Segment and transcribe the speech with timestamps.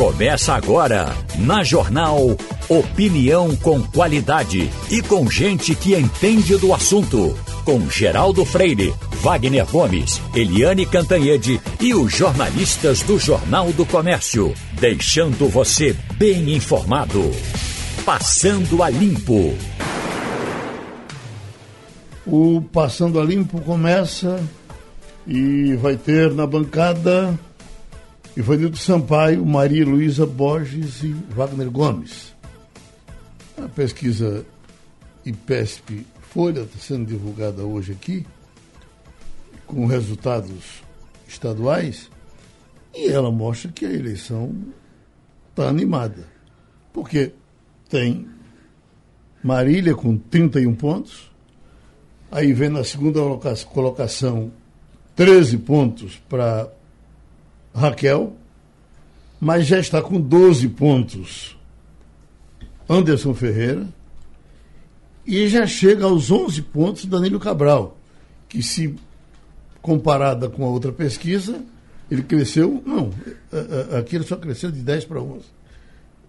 [0.00, 2.34] Começa agora, na Jornal
[2.70, 7.36] Opinião com qualidade e com gente que entende do assunto.
[7.66, 14.54] Com Geraldo Freire, Wagner Gomes, Eliane Cantanhede e os jornalistas do Jornal do Comércio.
[14.80, 17.30] Deixando você bem informado.
[18.02, 19.54] Passando a Limpo.
[22.26, 24.42] O Passando a Limpo começa
[25.26, 27.38] e vai ter na bancada
[28.40, 32.34] Ivanildo Sampaio, Maria Luísa Borges e Wagner Gomes.
[33.62, 34.46] A pesquisa
[35.26, 38.26] IPESP Folha está sendo divulgada hoje aqui,
[39.66, 40.82] com resultados
[41.28, 42.10] estaduais,
[42.94, 44.56] e ela mostra que a eleição
[45.50, 46.26] está animada.
[46.94, 47.34] Porque
[47.90, 48.26] tem
[49.44, 51.30] Marília com 31 pontos,
[52.30, 53.20] aí vem na segunda
[53.70, 54.50] colocação
[55.14, 56.79] 13 pontos para
[57.74, 58.36] Raquel,
[59.40, 61.56] mas já está com 12 pontos
[62.88, 63.86] Anderson Ferreira
[65.26, 67.96] e já chega aos 11 pontos Danilo Cabral,
[68.48, 68.94] que se
[69.80, 71.62] comparada com a outra pesquisa,
[72.10, 73.10] ele cresceu, não,
[73.96, 75.44] aqui ele só cresceu de 10 para 11.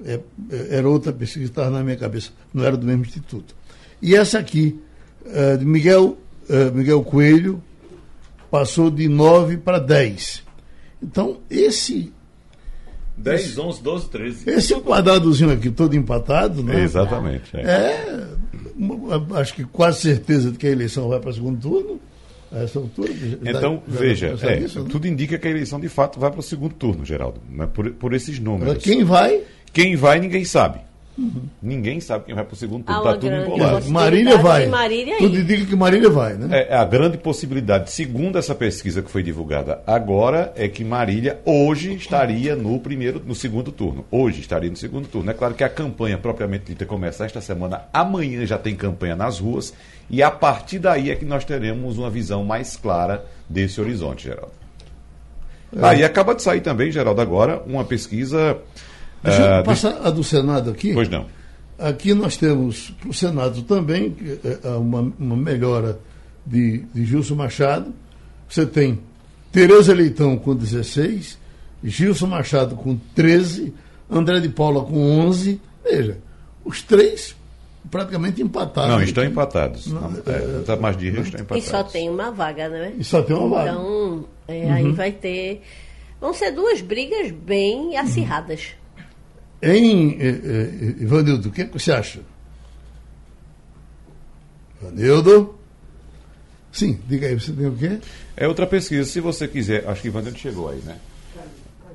[0.03, 3.55] É, é, era outra pesquisa que estava na minha cabeça, não era do mesmo instituto.
[4.01, 4.79] E essa aqui,
[5.25, 6.17] é, de Miguel,
[6.49, 7.61] é, Miguel Coelho,
[8.49, 10.44] passou de 9 para 10.
[11.02, 12.11] Então, esse.
[13.17, 14.49] 10, esse, 11, 12, 13.
[14.49, 16.81] Esse quadradozinho aqui todo empatado, né?
[16.83, 17.55] Exatamente.
[17.55, 17.61] É.
[17.61, 21.99] é acho que quase certeza de que a eleição vai para o segundo turno.
[22.52, 23.11] Altura.
[23.45, 24.89] Então, da, veja, da, é, isso, né?
[24.91, 27.66] tudo indica que a eleição de fato vai para o segundo turno, Geraldo, né?
[27.66, 28.73] por, por esses números.
[28.73, 29.41] Mas quem vai?
[29.72, 30.81] Quem vai, ninguém sabe.
[31.22, 31.44] Uhum.
[31.61, 33.00] Ninguém sabe quem vai para o segundo turno.
[33.00, 33.89] Está tudo embolado.
[33.91, 34.66] Marília vai.
[34.66, 36.66] Marília tudo indica que Marília vai, né?
[36.67, 41.94] É, a grande possibilidade, segundo essa pesquisa que foi divulgada agora, é que Marília hoje
[41.94, 44.03] estaria no primeiro, no segundo turno.
[44.09, 45.30] Hoje estaria no segundo turno.
[45.30, 47.83] É claro que a campanha propriamente dita começa esta semana.
[47.94, 49.73] Amanhã já tem campanha nas ruas.
[50.09, 54.53] E a partir daí é que nós teremos uma visão mais clara desse horizonte, Geraldo.
[55.75, 55.85] É.
[55.85, 58.57] Aí ah, acaba de sair também, Geraldo, agora, uma pesquisa
[59.23, 60.93] Deixa eu ah, passar a do Senado aqui.
[60.93, 61.25] Pois não.
[61.77, 64.15] Aqui nós temos para o Senado também
[64.63, 65.99] é, uma, uma melhora
[66.45, 67.93] de, de Gilson Machado.
[68.47, 68.99] Você tem
[69.51, 71.37] Tereza Leitão com 16,
[71.83, 73.73] Gilson Machado com 13,
[74.09, 75.59] André de Paula com 11.
[75.83, 76.17] Veja,
[76.63, 77.35] os três
[77.89, 78.89] praticamente empatados.
[78.89, 79.88] Não, estão empatados.
[79.88, 81.67] Não, não, é, é, mais de Rio estão empatados.
[81.67, 82.93] E só tem uma vaga, né?
[82.97, 83.71] E só tem uma vaga.
[83.71, 84.73] Então, é, uhum.
[84.73, 85.61] aí vai ter.
[86.19, 88.75] Vão ser duas brigas bem acirradas.
[89.61, 92.22] Em eh, eh, Ivanildo, o que, que você acha?
[94.81, 95.55] Ivanildo?
[96.72, 98.00] Sim, diga aí, você tem o quê?
[98.35, 99.88] É outra pesquisa, se você quiser.
[99.88, 100.97] Acho que Ivanildo chegou aí, né?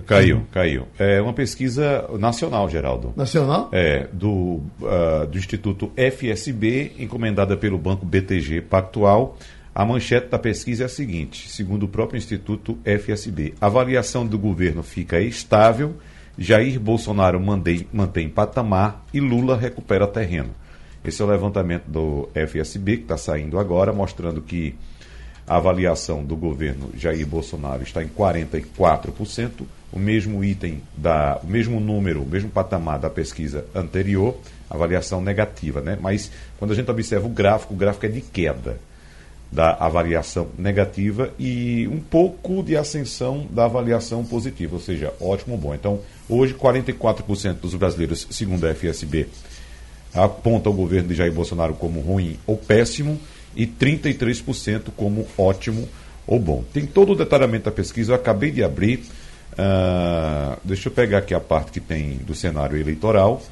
[0.07, 0.87] Caiu, caiu.
[0.99, 3.13] É uma pesquisa nacional, Geraldo.
[3.17, 3.71] Nacional?
[3.73, 9.37] É, do, uh, do Instituto FSB, encomendada pelo Banco BTG Pactual.
[9.75, 14.39] A manchete da pesquisa é a seguinte: segundo o próprio Instituto FSB, a avaliação do
[14.39, 15.97] governo fica estável
[16.39, 20.51] Jair Bolsonaro mandei, mantém patamar e Lula recupera terreno.
[21.05, 24.75] Esse é o levantamento do FSB que está saindo agora, mostrando que
[25.47, 31.79] a avaliação do governo Jair Bolsonaro está em 44%, o mesmo item, da, o mesmo
[31.79, 34.37] número, o mesmo patamar da pesquisa anterior,
[34.69, 35.97] avaliação negativa, né?
[36.01, 38.79] Mas quando a gente observa o gráfico, o gráfico é de queda
[39.51, 45.75] da avaliação negativa e um pouco de ascensão da avaliação positiva, ou seja, ótimo, bom.
[45.75, 49.29] Então, hoje 44% dos brasileiros, segundo a FSB,
[50.13, 53.19] apontam o governo de Jair Bolsonaro como ruim ou péssimo
[53.55, 55.89] e 33% como ótimo
[56.27, 56.65] ou bom.
[56.73, 59.05] Tem todo o detalhamento da pesquisa, eu acabei de abrir.
[59.53, 63.43] Uh, deixa eu pegar aqui a parte que tem do cenário eleitoral.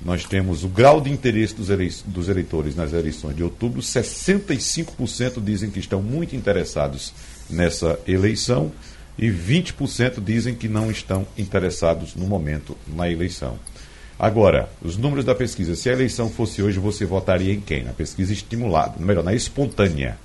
[0.00, 1.68] Nós temos o grau de interesse dos,
[2.02, 3.80] dos eleitores nas eleições de outubro.
[3.80, 7.12] 65% dizem que estão muito interessados
[7.50, 8.70] nessa eleição
[9.18, 13.58] e 20% dizem que não estão interessados no momento na eleição.
[14.16, 15.74] Agora, os números da pesquisa.
[15.74, 17.84] Se a eleição fosse hoje, você votaria em quem?
[17.84, 20.16] Na pesquisa estimulada, melhor, na espontânea.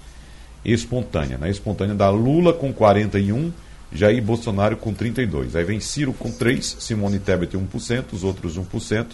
[0.64, 1.38] Espontânea.
[1.38, 3.52] Na espontânea da Lula com 41,
[3.92, 5.56] Jair Bolsonaro com 32.
[5.56, 9.08] Aí vem Ciro com 3, Simone Tebet 1%, os outros 1%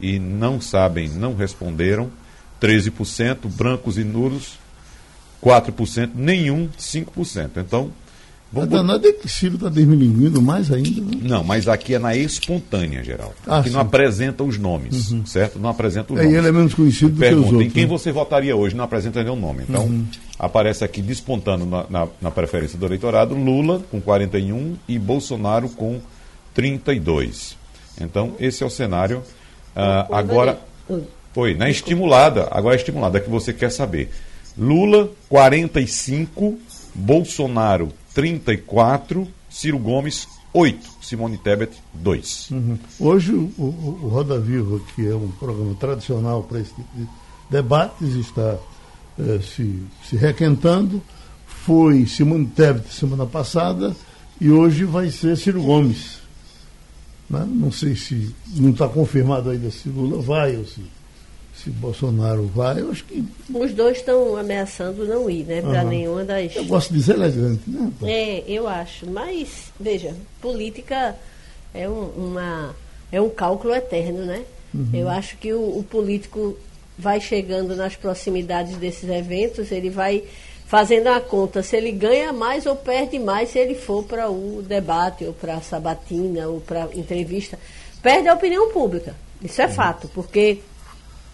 [0.00, 2.10] e não sabem, não responderam,
[2.60, 4.58] 13%, brancos e nulos,
[5.42, 7.50] 4%, nenhum, 5%.
[7.56, 7.90] Então,
[8.52, 8.74] Vamos...
[8.74, 11.00] A danada é que Ciro está desmilinguindo mais ainda.
[11.00, 11.18] Né?
[11.22, 13.32] Não, mas aqui é na espontânea, geral.
[13.46, 13.70] Ah, sim.
[13.70, 15.24] não apresenta os nomes, uhum.
[15.24, 15.58] certo?
[15.60, 16.38] Não apresenta os é, nomes.
[16.38, 17.70] ele é menos conhecido do Pergunta, que os outros.
[17.70, 17.88] em quem né?
[17.88, 18.74] você votaria hoje?
[18.74, 19.64] Não apresenta nenhum nome.
[19.68, 20.04] Então, uhum.
[20.36, 26.00] aparece aqui despontando na, na, na, preferência do eleitorado Lula com 41 e Bolsonaro com
[26.52, 27.56] 32.
[28.00, 29.22] Então, esse é o cenário.
[29.74, 30.58] Ah, agora.
[31.32, 32.48] Foi, na estimulada.
[32.50, 34.10] Agora a estimulada é que você quer saber.
[34.58, 36.58] Lula, 45,
[36.94, 42.50] Bolsonaro, 34, Ciro Gomes, 8, Simone Tebet, 2.
[42.50, 42.78] Uhum.
[42.98, 47.06] Hoje o, o, o, Roda Viva, que é um programa tradicional para esse tipo de
[47.48, 48.56] debates, está
[49.18, 51.00] eh, se, se requentando.
[51.46, 53.94] Foi Simone Tebet semana passada
[54.40, 56.19] e hoje vai ser Ciro Gomes.
[57.30, 57.46] Né?
[57.48, 60.82] Não sei se não está confirmado ainda se Lula vai ou se
[61.62, 63.22] se Bolsonaro vai, eu acho que.
[63.52, 65.60] Os dois estão ameaçando não ir, né?
[65.60, 66.56] Para nenhuma das.
[66.56, 67.92] Eu gosto de ser elegante, né?
[68.02, 69.06] É, eu acho.
[69.06, 71.14] Mas, veja, política
[71.74, 72.74] é um, uma,
[73.12, 74.42] é um cálculo eterno, né?
[74.72, 74.88] Uhum.
[74.94, 76.56] Eu acho que o, o político
[76.98, 80.24] vai chegando nas proximidades desses eventos, ele vai
[80.70, 84.62] fazendo a conta se ele ganha mais ou perde mais se ele for para o
[84.62, 87.58] debate, ou para a sabatina, ou para entrevista.
[88.00, 89.16] Perde a opinião pública.
[89.42, 89.72] Isso é uhum.
[89.72, 90.60] fato, porque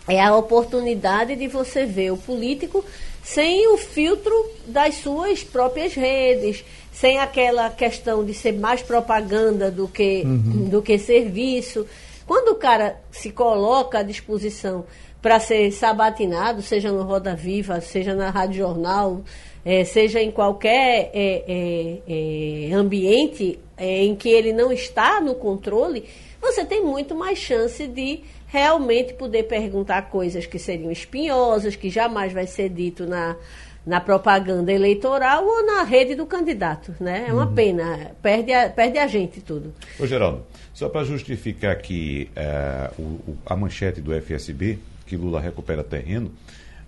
[0.08, 2.82] é a oportunidade de você ver o político
[3.22, 4.32] sem o filtro
[4.66, 10.70] das suas próprias redes, sem aquela questão de ser mais propaganda do que, uhum.
[10.70, 11.86] do que serviço.
[12.26, 14.86] Quando o cara se coloca à disposição
[15.20, 19.22] para ser sabatinado, seja no Roda Viva, seja na Rádio Jornal,
[19.64, 25.34] é, seja em qualquer é, é, é ambiente é, em que ele não está no
[25.34, 26.04] controle,
[26.40, 32.32] você tem muito mais chance de realmente poder perguntar coisas que seriam espinhosas, que jamais
[32.32, 33.36] vai ser dito na,
[33.84, 37.26] na propaganda eleitoral ou na rede do candidato, né?
[37.28, 37.54] É uma uhum.
[37.54, 39.74] pena, perde a, perde a gente tudo.
[39.98, 45.82] Ô Geraldo, só para justificar aqui é, o, a manchete do FSB, que Lula recupera
[45.84, 46.32] terreno,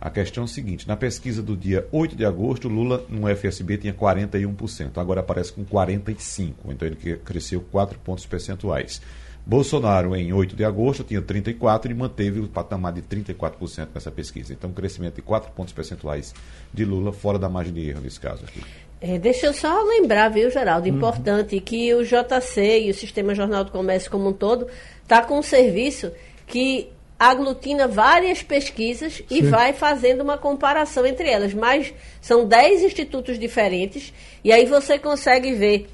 [0.00, 3.78] a questão é o seguinte: na pesquisa do dia 8 de agosto, Lula no FSB
[3.78, 9.00] tinha 41%, agora aparece com 45%, então ele cresceu 4 pontos percentuais.
[9.44, 14.52] Bolsonaro, em 8 de agosto, tinha 34% e manteve o patamar de 34% nessa pesquisa.
[14.52, 16.34] Então, um crescimento de 4 pontos percentuais
[16.72, 18.62] de Lula, fora da margem de erro nesse caso aqui.
[19.00, 21.62] É, deixa eu só lembrar, viu, Geraldo, importante uhum.
[21.62, 24.66] que o JC e o Sistema Jornal do Comércio como um todo
[25.02, 26.12] está com um serviço
[26.46, 29.24] que aglutina várias pesquisas Sim.
[29.28, 31.52] e vai fazendo uma comparação entre elas.
[31.52, 34.12] Mas são 10 institutos diferentes
[34.44, 35.88] e aí você consegue ver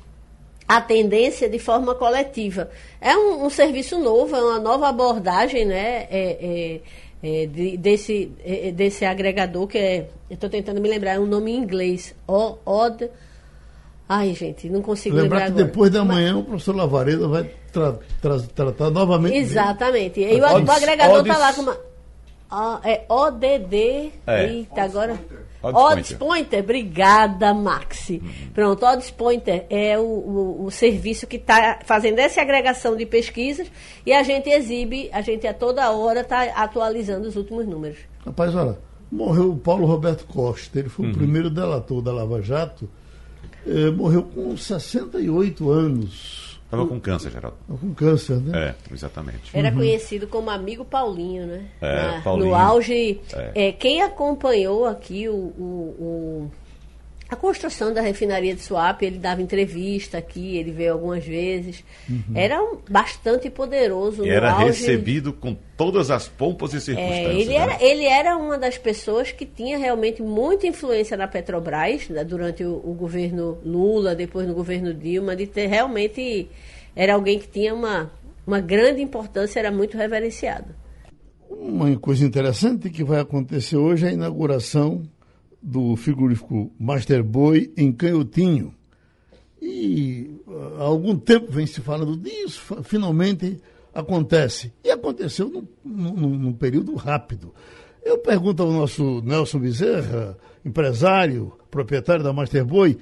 [0.68, 2.70] a tendência de forma coletiva.
[3.00, 6.80] É um, um, serviço novo, é uma nova abordagem né, é,
[7.22, 10.08] é, é, de, desse, é, desse agregador que é.
[10.30, 12.14] Estou tentando me lembrar, é um nome em inglês.
[12.26, 13.08] O, OD.
[14.08, 15.36] Ai, gente, não consigo lembrar.
[15.36, 15.64] Lembrar que agora.
[15.64, 19.36] depois da manhã o professor Lavareda vai tra, tra, tratar novamente.
[19.36, 20.20] Exatamente.
[20.20, 21.76] E o, o agregador está lá com uma.
[22.50, 24.12] Ah, é ODD.
[24.26, 24.46] É.
[24.46, 25.18] Eita, agora.
[25.60, 28.20] Odds Pointer, obrigada, Maxi.
[28.22, 28.50] Uhum.
[28.52, 33.66] Pronto, Odds Pointer é o, o, o serviço que está fazendo essa agregação de pesquisas
[34.04, 37.96] e a gente exibe, a gente a toda hora está atualizando os últimos números.
[38.26, 38.76] Rapaz, olha,
[39.10, 41.12] morreu o Paulo Roberto Costa, ele foi uhum.
[41.12, 42.86] o primeiro delator da Lava Jato,
[43.66, 46.43] eh, morreu com 68 anos.
[46.74, 47.56] Estava com câncer, Geraldo.
[47.68, 48.68] Com câncer, né?
[48.68, 49.50] É, exatamente.
[49.52, 49.76] Era uhum.
[49.76, 51.66] conhecido como amigo Paulinho, né?
[51.80, 52.48] É, Na, Paulinho.
[52.48, 53.20] No auge.
[53.32, 53.68] É.
[53.68, 56.50] É, quem acompanhou aqui o, o, o,
[57.28, 61.82] a construção da refinaria de Suape, ele dava entrevista aqui, ele veio algumas vezes.
[62.08, 62.22] Uhum.
[62.34, 64.26] Era um, bastante poderoso.
[64.26, 64.66] E era auge.
[64.66, 67.26] recebido com todas as pompas e é, circunstâncias.
[67.26, 67.54] É, ele, né?
[67.54, 72.62] era, ele era uma das pessoas que tinha realmente muita influência na Petrobras, né, durante
[72.62, 76.48] o, o, governo Lula, depois no governo Dilma, de ter realmente.
[76.94, 78.12] Era alguém que tinha uma,
[78.46, 80.74] uma grande importância, era muito reverenciado.
[81.48, 85.02] Uma coisa interessante que vai acontecer hoje é a inauguração
[85.64, 88.74] do frigorífico Master Boy em Canhotinho.
[89.62, 90.30] E
[90.78, 93.58] há algum tempo vem se falando disso, finalmente
[93.94, 94.74] acontece.
[94.84, 97.54] E aconteceu num, num, num período rápido.
[98.04, 102.98] Eu pergunto ao nosso Nelson Bezerra, empresário, proprietário da Master Boy,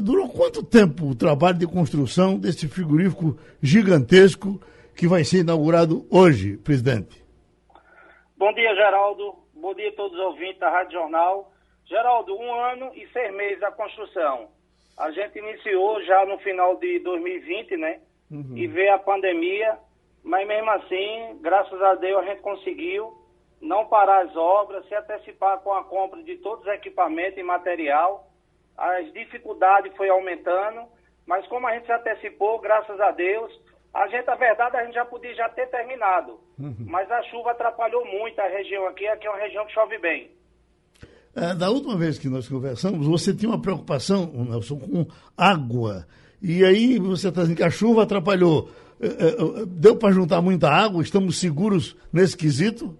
[0.00, 4.60] durou quanto tempo o trabalho de construção desse frigorífico gigantesco
[4.94, 7.24] que vai ser inaugurado hoje, presidente?
[8.36, 9.34] Bom dia, Geraldo.
[9.54, 11.51] Bom dia a todos os ouvintes da Rádio Jornal.
[11.92, 14.48] Geraldo, um ano e seis meses a construção.
[14.98, 18.00] A gente iniciou já no final de 2020, né?
[18.30, 18.56] Uhum.
[18.56, 19.78] E veio a pandemia,
[20.24, 23.12] mas mesmo assim, graças a Deus, a gente conseguiu
[23.60, 28.26] não parar as obras, se antecipar com a compra de todos os equipamentos e material.
[28.74, 30.86] As dificuldades foi aumentando,
[31.26, 33.52] mas como a gente se antecipou, graças a Deus,
[33.92, 36.40] a gente, a verdade, a gente já podia já ter terminado.
[36.58, 36.86] Uhum.
[36.88, 40.30] Mas a chuva atrapalhou muito a região aqui, aqui é uma região que chove bem.
[41.34, 46.06] É, da última vez que nós conversamos, você tinha uma preocupação, Nelson, com água.
[46.42, 48.68] E aí você está dizendo que a chuva atrapalhou.
[49.00, 51.02] É, é, deu para juntar muita água?
[51.02, 52.96] Estamos seguros nesse quesito?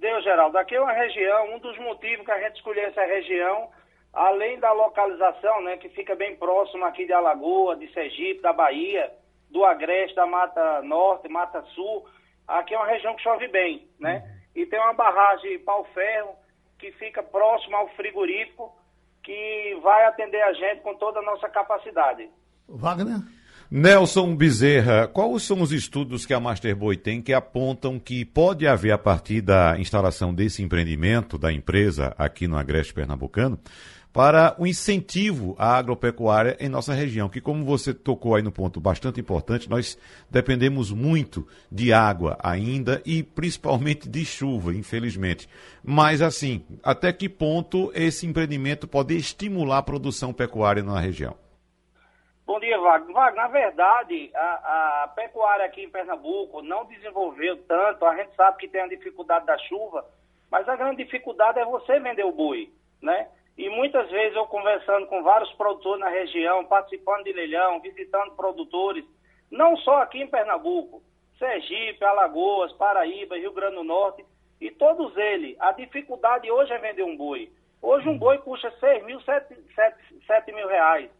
[0.00, 0.58] Deu, Geraldo.
[0.58, 3.68] Aqui é uma região, um dos motivos que a gente escolheu essa região,
[4.12, 9.12] além da localização, né, que fica bem próximo aqui de Alagoa, de Sergipe, da Bahia,
[9.50, 12.04] do Agreste, da Mata Norte, Mata Sul,
[12.46, 14.22] aqui é uma região que chove bem, né?
[14.54, 16.34] E tem uma barragem pau-ferro
[16.78, 18.74] que fica próximo ao frigorífico,
[19.22, 22.28] que vai atender a gente com toda a nossa capacidade.
[22.68, 23.20] Wagner?
[23.70, 28.92] Nelson Bezerra, quais são os estudos que a Masterboy tem que apontam que pode haver,
[28.92, 33.60] a partir da instalação desse empreendimento da empresa aqui no Agreste Pernambucano,
[34.12, 38.80] para o incentivo à agropecuária em nossa região, que como você tocou aí no ponto
[38.80, 39.98] bastante importante, nós
[40.30, 45.48] dependemos muito de água ainda e principalmente de chuva, infelizmente.
[45.84, 51.36] Mas assim, até que ponto esse empreendimento pode estimular a produção pecuária na região?
[52.48, 53.14] Bom dia, Wagner.
[53.14, 58.06] Wagner, na verdade, a, a, pecuária aqui em Pernambuco não desenvolveu tanto.
[58.06, 60.02] A gente sabe que tem a dificuldade da chuva,
[60.50, 62.72] mas a grande dificuldade é você vender o boi,
[63.02, 63.28] né?
[63.58, 69.04] E muitas vezes eu conversando com vários produtores na região, participando de leilão, visitando produtores,
[69.50, 71.02] não só aqui em Pernambuco,
[71.36, 74.24] Sergipe, Alagoas, Paraíba, Rio Grande do Norte,
[74.60, 77.50] e todos eles, a dificuldade hoje é vender um boi.
[77.82, 81.10] Hoje um boi custa 6 mil, 7, 7, 7 mil reais.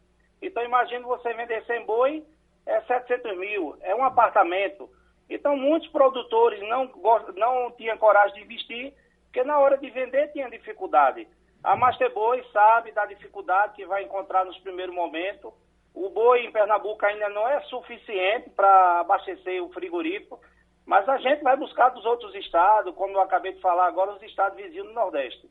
[0.40, 2.24] Então, imagine você vender 100 boi,
[2.64, 4.88] é 700 mil, é um apartamento.
[5.28, 6.88] Então, muitos produtores não,
[7.34, 11.26] não tinham coragem de investir, porque na hora de vender tinha dificuldade.
[11.62, 15.52] A Master Boi sabe da dificuldade que vai encontrar nos primeiros momentos.
[15.94, 20.40] O boi em Pernambuco ainda não é suficiente para abastecer o frigorífico,
[20.86, 24.22] mas a gente vai buscar dos outros estados, como eu acabei de falar agora, os
[24.22, 25.48] estados vizinhos do Nordeste.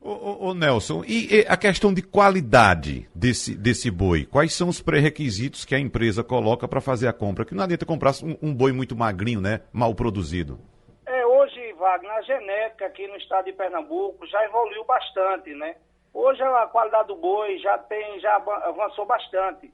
[0.00, 4.26] Ô, ô, Nelson, e, e, a questão de qualidade desse, desse boi?
[4.26, 7.44] Quais são os pré-requisitos que a empresa coloca para fazer a compra?
[7.44, 9.62] Que não adianta comprar um, um, boi muito magrinho, né?
[9.72, 10.58] Mal produzido.
[11.84, 15.76] Wagner, a genética aqui no estado de Pernambuco já evoluiu bastante, né?
[16.14, 19.70] Hoje a qualidade do boi já tem, já avançou bastante.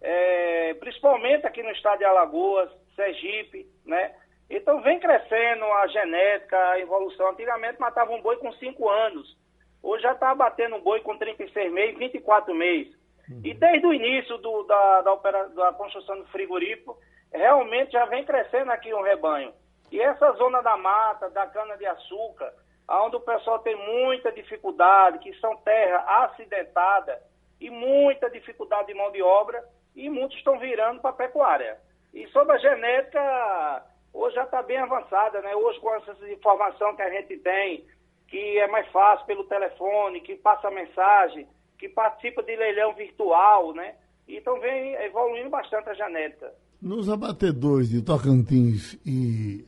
[0.00, 4.12] É, principalmente aqui no estado de Alagoas, Sergipe, né?
[4.50, 7.30] Então vem crescendo a genética, a evolução.
[7.30, 9.36] Antigamente matava um boi com 5 anos.
[9.80, 12.92] Hoje já está batendo um boi com 36 meses, 24 meses.
[13.30, 13.40] Uhum.
[13.44, 16.98] E desde o início do, da, da, opera, da construção do frigorífico,
[17.32, 19.52] realmente já vem crescendo aqui um rebanho.
[19.92, 22.52] E essa zona da mata, da cana-de-açúcar,
[22.88, 27.22] onde o pessoal tem muita dificuldade, que são terra acidentada
[27.60, 29.62] e muita dificuldade de mão de obra,
[29.94, 31.78] e muitos estão virando para a pecuária.
[32.14, 33.84] E sobre a genética,
[34.14, 35.54] hoje já está bem avançada, né?
[35.54, 37.86] Hoje, com essa informação que a gente tem
[38.28, 41.46] que é mais fácil pelo telefone, que passa mensagem,
[41.78, 43.94] que participa de leilão virtual, né?
[44.26, 46.50] Então vem evoluindo bastante a genética.
[46.80, 49.66] Nos abatedores de Tocantins e,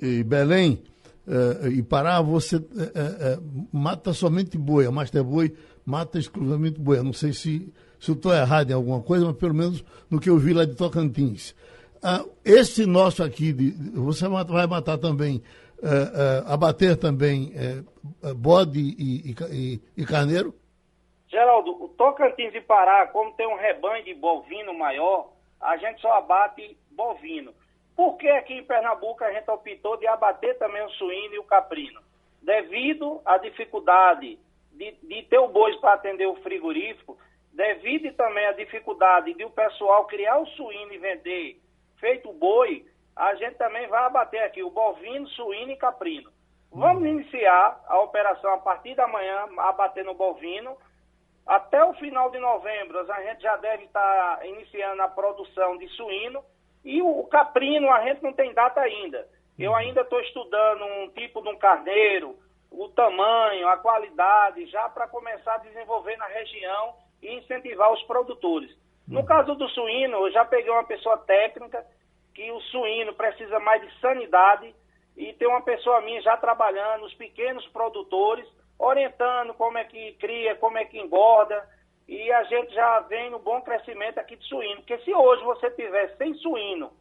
[0.00, 0.82] e Belém
[1.26, 6.98] uh, e Pará, você uh, uh, mata somente boi, a Master Boi mata exclusivamente boi.
[6.98, 10.20] Eu não sei se, se eu estou errado em alguma coisa, mas pelo menos no
[10.20, 11.54] que eu vi lá de Tocantins.
[11.96, 15.42] Uh, esse nosso aqui, de, você vai matar também
[16.46, 17.52] abater também
[18.36, 20.54] bode e, e, e, carneiro?
[21.28, 26.12] Geraldo, o Tocantins e Pará, como tem um rebanho de bovino maior, a gente só
[26.14, 27.52] abate bovino.
[27.96, 31.44] Por que aqui em Pernambuco a gente optou de abater também o suíno e o
[31.44, 32.00] caprino?
[32.42, 34.38] Devido à dificuldade
[34.72, 37.18] de, de ter o boi para atender o frigorífico,
[37.52, 41.60] devido também à dificuldade de o pessoal criar o suíno e vender
[41.98, 42.86] feito boi,
[43.16, 46.30] a gente também vai abater aqui o bovino, suíno e caprino.
[46.70, 47.08] Vamos uhum.
[47.08, 50.76] iniciar a operação a partir da manhã, abatendo o bovino.
[51.46, 56.44] Até o final de novembro, a gente já deve estar iniciando a produção de suíno.
[56.84, 59.26] E o caprino, a gente não tem data ainda.
[59.58, 59.76] Eu uhum.
[59.76, 62.36] ainda estou estudando um tipo de um carneiro,
[62.70, 68.70] o tamanho, a qualidade, já para começar a desenvolver na região e incentivar os produtores.
[69.08, 69.26] No uhum.
[69.26, 71.84] caso do suíno, eu já peguei uma pessoa técnica
[72.34, 74.74] que o suíno precisa mais de sanidade
[75.16, 78.46] e tem uma pessoa minha já trabalhando, os pequenos produtores,
[78.78, 81.66] orientando como é que cria, como é que engorda,
[82.08, 84.76] e a gente já vem no bom crescimento aqui de suíno.
[84.76, 86.92] Porque se hoje você tiver sem suíno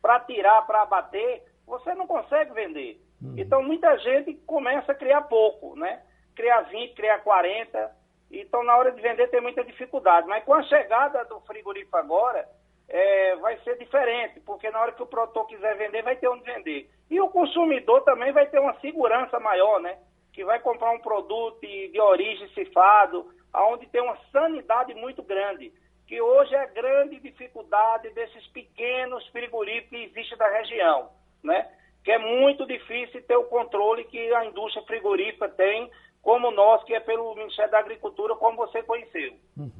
[0.00, 3.00] para tirar, para abater, você não consegue vender.
[3.22, 3.34] Uhum.
[3.36, 6.02] Então muita gente começa a criar pouco, né?
[6.34, 7.94] Criar 20, criar 40.
[8.30, 10.26] Então na hora de vender tem muita dificuldade.
[10.26, 12.48] Mas com a chegada do frigorífico agora,
[12.88, 16.44] é, vai ser diferente, porque na hora que o produtor quiser vender, vai ter onde
[16.44, 16.90] vender.
[17.10, 19.98] E o consumidor também vai ter uma segurança maior, né?
[20.32, 25.72] Que vai comprar um produto de, de origem cifrado, onde tem uma sanidade muito grande.
[26.06, 31.08] Que hoje é a grande dificuldade desses pequenos frigoríficos que existem da região,
[31.42, 31.66] né?
[32.04, 36.94] Que é muito difícil ter o controle que a indústria frigorífica tem, como nós, que
[36.94, 39.32] é pelo Ministério da Agricultura, como você conheceu.
[39.56, 39.70] Uhum.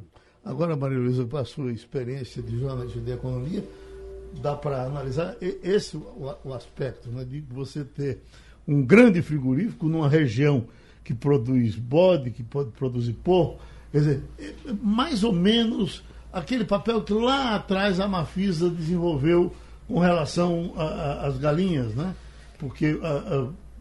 [0.44, 3.64] Agora, Maria Luísa, com a sua experiência de jornalista de economia,
[4.40, 8.20] dá para analisar esse o aspecto né, de você ter
[8.66, 10.66] um grande frigorífico numa região
[11.04, 13.60] que produz bode, que pode produzir porco,
[13.92, 19.54] quer dizer, é, é mais ou menos aquele papel que lá atrás a Mafisa desenvolveu
[19.86, 20.72] com relação
[21.20, 22.14] às galinhas, né?
[22.58, 23.08] Porque a,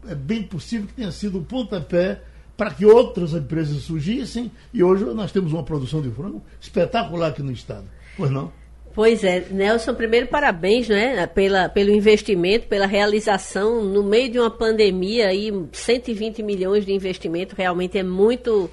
[0.08, 2.20] a, é bem possível que tenha sido o pontapé
[2.56, 7.42] para que outras empresas surgissem e hoje nós temos uma produção de frango espetacular aqui
[7.42, 7.86] no estado.
[8.16, 8.52] Pois não?
[8.94, 13.82] Pois é, Nelson, primeiro parabéns né, pela, pelo investimento, pela realização.
[13.82, 18.70] No meio de uma pandemia, aí, 120 milhões de investimento, realmente é muito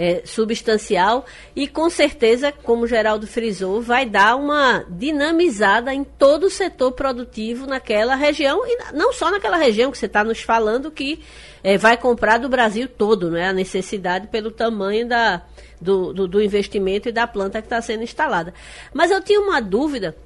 [0.00, 6.50] é, substancial e com certeza, como Geraldo frisou, vai dar uma dinamizada em todo o
[6.50, 11.22] setor produtivo naquela região e não só naquela região que você está nos falando que
[11.62, 13.50] é, vai comprar do Brasil todo, né?
[13.50, 15.42] A necessidade pelo tamanho da,
[15.78, 18.54] do, do, do investimento e da planta que está sendo instalada.
[18.94, 20.16] Mas eu tinha uma dúvida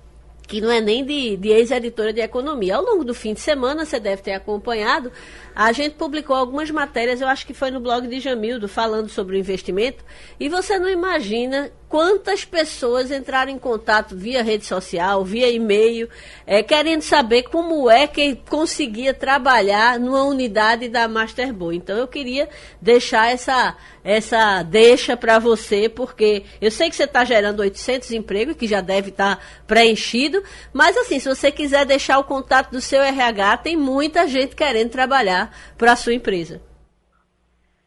[0.47, 2.77] que não é nem de, de ex-editora de economia.
[2.77, 5.11] Ao longo do fim de semana, você deve ter acompanhado,
[5.55, 9.37] a gente publicou algumas matérias, eu acho que foi no blog de Jamildo, falando sobre
[9.37, 10.05] o investimento,
[10.39, 16.09] e você não imagina quantas pessoas entraram em contato via rede social, via e-mail,
[16.45, 21.77] é, querendo saber como é que conseguia trabalhar numa unidade da Masterboy.
[21.77, 22.49] Então eu queria
[22.83, 28.57] deixar essa, essa deixa para você, porque eu sei que você está gerando 800 empregos,
[28.57, 30.34] que já deve estar tá preenchido,
[30.73, 34.91] mas assim, se você quiser deixar o contato do seu RH, tem muita gente querendo
[34.91, 36.61] trabalhar para a sua empresa?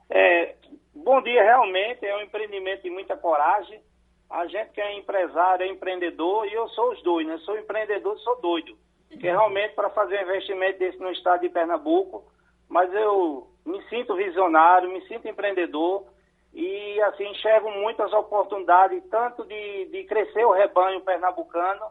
[0.09, 0.55] É,
[0.93, 3.79] bom dia, realmente é um empreendimento de muita coragem.
[4.29, 7.37] A gente que é empresário, é empreendedor, e eu sou os dois, né?
[7.39, 8.77] Sou empreendedor sou doido.
[9.09, 12.25] Que realmente para fazer um investimento desse no estado de Pernambuco,
[12.67, 16.05] mas eu me sinto visionário, me sinto empreendedor
[16.53, 21.85] e assim enxergo muitas oportunidades, tanto de, de crescer o rebanho pernambucano,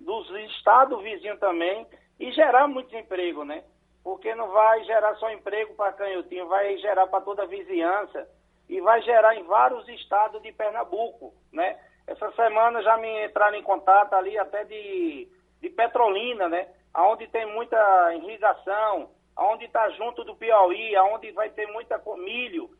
[0.00, 1.86] dos estados vizinhos também,
[2.18, 3.62] e gerar muito emprego, né?
[4.02, 8.26] porque não vai gerar só emprego para canhotinho, vai gerar para toda a vizinhança
[8.68, 11.78] e vai gerar em vários estados de Pernambuco, né?
[12.06, 15.28] Essa semana já me entraram em contato ali até de,
[15.60, 16.68] de Petrolina, né?
[16.96, 22.70] Onde tem muita irrigação, onde está junto do Piauí, onde vai ter muita milho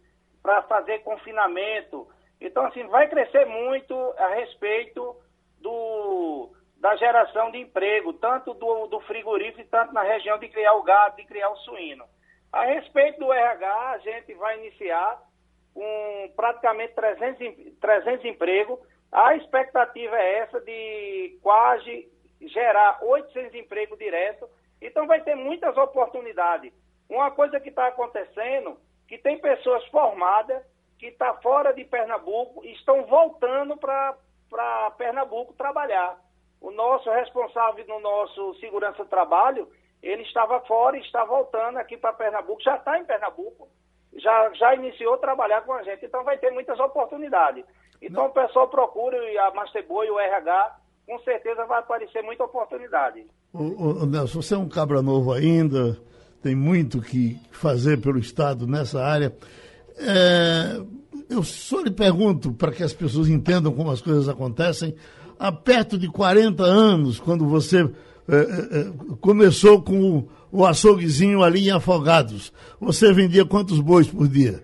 [0.42, 2.08] para fazer confinamento.
[2.40, 5.16] Então, assim, vai crescer muito a respeito
[5.58, 10.82] do, da geração de emprego, tanto do, do frigorífico, tanto na região de criar o
[10.82, 12.06] gado, de criar o suíno.
[12.50, 15.20] A respeito do RH, a gente vai iniciar
[15.74, 18.78] com praticamente 300, 300 empregos.
[19.12, 22.08] A expectativa é essa de quase
[22.40, 24.48] gerar 800 empregos direto.
[24.80, 26.72] Então vai ter muitas oportunidades.
[27.08, 30.62] Uma coisa que está acontecendo, que tem pessoas formadas
[30.98, 36.18] que estão tá fora de Pernambuco e estão voltando para Pernambuco trabalhar.
[36.60, 39.68] O nosso responsável no nosso segurança do trabalho,
[40.02, 43.68] ele estava fora e está voltando aqui para Pernambuco, já está em Pernambuco,
[44.16, 46.04] já, já iniciou a trabalhar com a gente.
[46.04, 47.64] Então vai ter muitas oportunidades.
[48.02, 48.30] Então Não.
[48.30, 53.26] o pessoal procura a Masterboy e o RH, com certeza vai aparecer muita oportunidade.
[53.52, 55.98] O, o, Nelson, você é um cabra novo ainda,
[56.42, 59.34] tem muito que fazer pelo Estado nessa área.
[59.98, 60.80] É,
[61.28, 64.94] eu só lhe pergunto, para que as pessoas entendam como as coisas acontecem,
[65.40, 71.68] há perto de 40 anos, quando você é, é, começou com o, o açouguezinho ali
[71.68, 72.52] em Afogados.
[72.78, 74.62] Você vendia quantos bois por dia?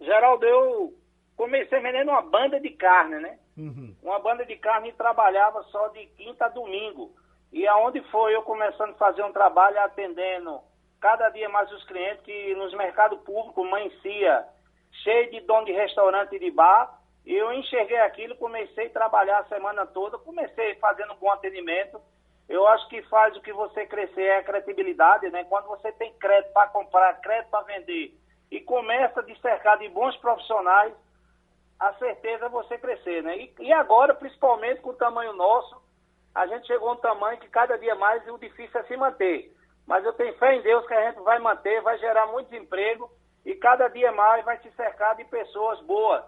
[0.00, 0.94] Geraldo, eu
[1.36, 3.38] comecei vendendo uma banda de carne, né?
[3.58, 3.94] Uhum.
[4.02, 7.12] Uma banda de carne e trabalhava só de quinta a domingo.
[7.52, 10.60] E aonde foi eu começando a fazer um trabalho atendendo
[11.00, 14.46] cada dia mais os clientes que nos mercados públicos, Mancia,
[15.02, 19.44] cheio de dono de restaurante e de bar, eu enxerguei aquilo, comecei a trabalhar a
[19.44, 22.00] semana toda, comecei fazendo bom atendimento.
[22.46, 25.44] Eu acho que faz o que você crescer é a credibilidade, né?
[25.44, 28.14] Quando você tem crédito para comprar, crédito para vender
[28.50, 30.92] e começa a cercar de bons profissionais,
[31.80, 33.36] a certeza é você crescer, né?
[33.38, 35.82] E, e, agora, principalmente com o tamanho nosso,
[36.34, 39.50] a gente chegou a um tamanho que cada dia mais o difícil é se manter.
[39.86, 43.10] Mas eu tenho fé em Deus que a gente vai manter, vai gerar muito emprego
[43.44, 46.24] e cada dia mais vai se cercar de pessoas boas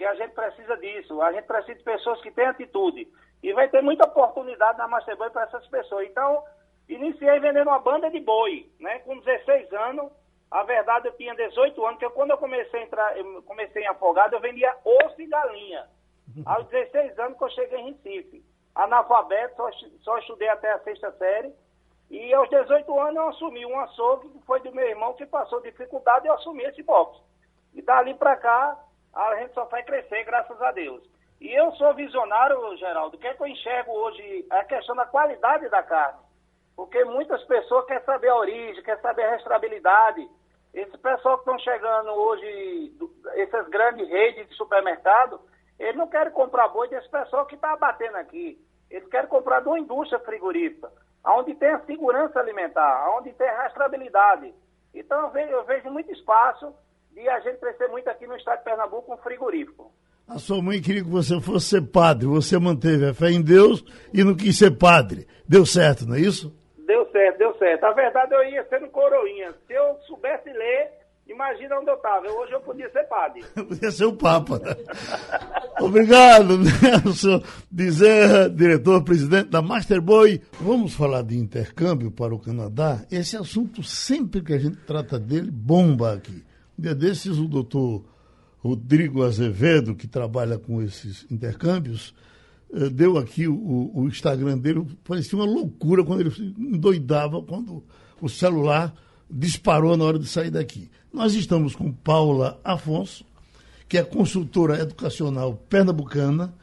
[0.00, 1.20] que a gente precisa disso.
[1.20, 3.06] A gente precisa de pessoas que têm atitude.
[3.42, 6.08] E vai ter muita oportunidade na Masterboi para essas pessoas.
[6.08, 6.42] Então,
[6.88, 9.00] iniciei vendendo uma banda de boi, né?
[9.00, 10.10] Com 16 anos.
[10.50, 13.88] A verdade, eu tinha 18 anos, porque quando eu comecei a entrar, eu comecei em
[13.88, 15.86] afogado, eu vendia osso e galinha.
[16.46, 18.42] Aos 16 anos que eu cheguei em Recife.
[18.74, 21.52] Analfabeto, só, só estudei até a sexta série.
[22.10, 25.60] E aos 18 anos eu assumi um açougue, que foi do meu irmão que passou
[25.60, 27.20] dificuldade e eu assumi esse box.
[27.74, 28.78] E dali para cá,
[29.14, 31.02] a gente só vai crescer, graças a Deus.
[31.40, 33.16] E eu sou visionário, Geraldo.
[33.16, 34.46] O que, é que eu enxergo hoje?
[34.52, 36.20] É a questão da qualidade da carne.
[36.76, 40.28] Porque muitas pessoas querem saber a origem, querem saber a restabilidade.
[40.72, 42.94] Esse pessoal que estão chegando hoje,
[43.36, 45.40] essas grandes redes de supermercado,
[45.78, 48.58] eles não querem comprar boi desse pessoal que está abatendo aqui.
[48.90, 50.92] Eles querem comprar de uma indústria frigorífica,
[51.26, 54.54] onde tem a segurança alimentar, onde tem a rastreabilidade.
[54.94, 56.74] Então eu vejo, eu vejo muito espaço
[57.12, 59.92] de a gente crescer muito aqui no estado de Pernambuco com frigorífico.
[60.30, 63.84] A sua mãe queria que você fosse ser padre, você manteve a fé em Deus
[64.14, 65.26] e não quis ser padre.
[65.48, 66.54] Deu certo, não é isso?
[66.86, 67.84] Deu certo, deu certo.
[67.84, 69.52] A verdade eu ia sendo coroinha.
[69.66, 70.92] Se eu soubesse ler,
[71.26, 72.30] imagina onde eu estava.
[72.30, 73.44] Hoje eu podia ser padre.
[73.66, 74.60] podia ser o Papa.
[74.60, 74.76] Né?
[75.80, 80.40] Obrigado, Nelson Bezerra, diretor-presidente da Masterboy.
[80.60, 83.04] Vamos falar de intercâmbio para o Canadá.
[83.10, 86.44] Esse assunto, sempre que a gente trata dele, bomba aqui.
[86.80, 88.04] Dia desses, o doutor
[88.58, 92.14] Rodrigo Azevedo, que trabalha com esses intercâmbios,
[92.72, 97.82] eh, deu aqui o, o, Instagram dele, parecia uma loucura quando ele endoidava quando
[98.20, 98.94] o celular
[99.30, 100.90] disparou na hora de sair daqui.
[101.12, 103.24] Nós estamos com Paula Afonso,
[103.88, 106.54] que é consultora educacional pernambucana,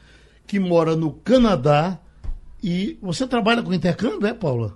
[0.46, 1.98] que mora no Canadá.
[2.62, 4.74] E você trabalha com intercâmbio, é, Paula?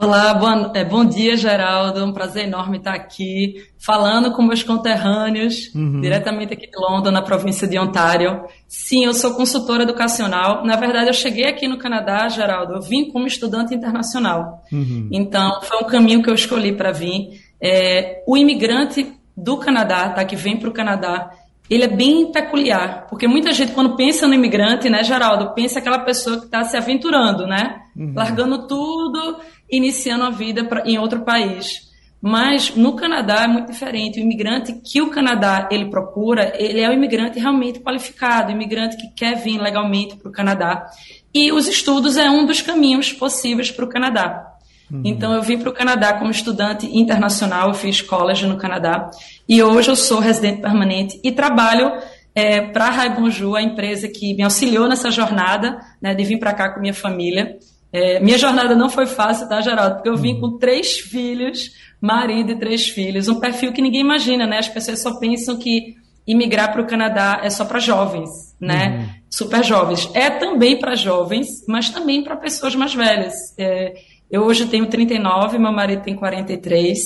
[0.00, 2.04] Olá, bom, é, bom dia, Geraldo.
[2.04, 6.00] Um prazer enorme estar aqui falando com meus conterrâneos, uhum.
[6.00, 8.44] diretamente aqui de Londres, na província de Ontário.
[8.68, 10.64] Sim, eu sou consultora educacional.
[10.64, 14.62] Na verdade, eu cheguei aqui no Canadá, Geraldo, eu vim como estudante internacional.
[14.70, 15.08] Uhum.
[15.10, 17.40] Então, foi um caminho que eu escolhi para vir.
[17.60, 21.32] É, o imigrante do Canadá, tá, que vem para o Canadá,
[21.68, 25.98] ele é bem peculiar, porque muita gente, quando pensa no imigrante, né, Geraldo, pensa aquela
[25.98, 27.82] pessoa que está se aventurando, né?
[27.98, 28.12] Uhum.
[28.14, 31.88] Largando tudo, iniciando a vida pra, em outro país.
[32.20, 34.18] Mas no Canadá é muito diferente.
[34.18, 38.96] O imigrante que o Canadá ele procura, ele é o imigrante realmente qualificado, o imigrante
[38.96, 40.86] que quer vir legalmente para o Canadá.
[41.34, 44.54] E os estudos é um dos caminhos possíveis para o Canadá.
[44.90, 45.02] Uhum.
[45.04, 49.10] Então eu vim para o Canadá como estudante internacional, eu fiz college no Canadá
[49.48, 51.92] e hoje eu sou residente permanente e trabalho
[52.34, 56.54] é, para a Raibonju, a empresa que me auxiliou nessa jornada né, de vir para
[56.54, 57.58] cá com minha família.
[57.92, 59.96] É, minha jornada não foi fácil, tá, Geraldo?
[59.96, 60.40] Porque eu vim uhum.
[60.40, 61.70] com três filhos,
[62.00, 64.58] marido e três filhos, um perfil que ninguém imagina, né?
[64.58, 65.96] As pessoas só pensam que
[66.26, 68.88] imigrar para o Canadá é só para jovens, né?
[68.88, 69.18] Uhum.
[69.30, 70.10] Super jovens.
[70.14, 73.34] É também para jovens, mas também para pessoas mais velhas.
[73.56, 73.94] É,
[74.30, 76.98] eu hoje tenho 39, meu marido tem 43.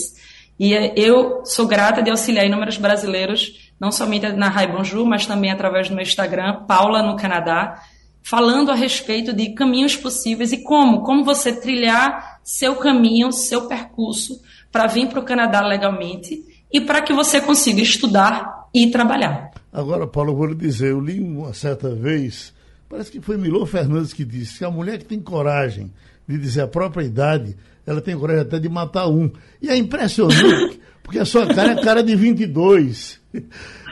[0.58, 5.88] E eu sou grata de auxiliar inúmeros brasileiros, não somente na Raibonju, mas também através
[5.88, 7.80] do meu Instagram, Paula no Canadá,
[8.22, 14.40] falando a respeito de caminhos possíveis e como, como você trilhar seu caminho, seu percurso
[14.70, 19.50] para vir para o Canadá legalmente e para que você consiga estudar e trabalhar.
[19.72, 22.54] Agora, Paulo, eu vou lhe dizer, eu li uma certa vez,
[22.88, 25.92] parece que foi Milô Fernandes que disse que a mulher que tem coragem
[26.26, 27.56] de dizer a própria idade,
[27.86, 29.30] ela tem coragem até de matar um.
[29.60, 30.80] E é impressionante,
[31.12, 33.20] porque a sua cara é cara de 22.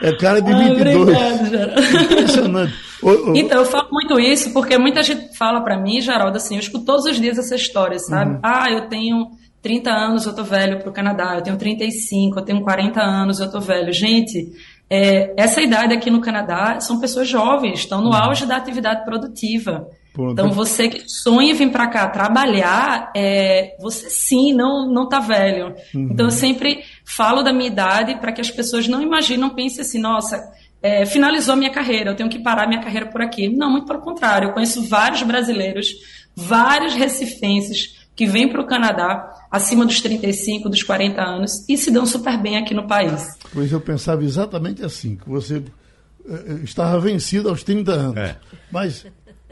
[0.01, 1.15] É cara de 22.
[1.15, 2.73] Ah, impressionante.
[3.33, 6.85] Então, eu falo muito isso porque muita gente fala para mim, Geraldo, assim, eu escuto
[6.85, 8.33] todos os dias essa história, sabe?
[8.33, 8.39] Uhum.
[8.43, 12.61] Ah, eu tenho 30 anos, eu tô velho pro Canadá, eu tenho 35, eu tenho
[12.61, 13.91] 40 anos, eu tô velho.
[13.91, 14.51] Gente,
[14.87, 18.15] é, essa idade aqui no Canadá são pessoas jovens, estão no uhum.
[18.15, 19.87] auge da atividade produtiva.
[20.19, 25.19] Então, você que sonha em vir para cá trabalhar, é, você sim não não tá
[25.19, 25.73] velho.
[25.95, 26.09] Uhum.
[26.11, 29.81] Então, eu sempre falo da minha idade para que as pessoas não imaginem, não pensem
[29.81, 30.41] assim, nossa,
[30.81, 33.47] é, finalizou a minha carreira, eu tenho que parar minha carreira por aqui.
[33.47, 34.49] Não, muito pelo contrário.
[34.49, 35.89] Eu conheço vários brasileiros,
[36.35, 41.91] vários recifenses que vêm para o Canadá acima dos 35, dos 40 anos e se
[41.91, 43.37] dão super bem aqui no país.
[43.53, 45.63] Pois eu pensava exatamente assim, que você
[46.27, 48.17] eh, estava vencido aos 30 anos.
[48.17, 48.37] É.
[48.71, 49.05] Mas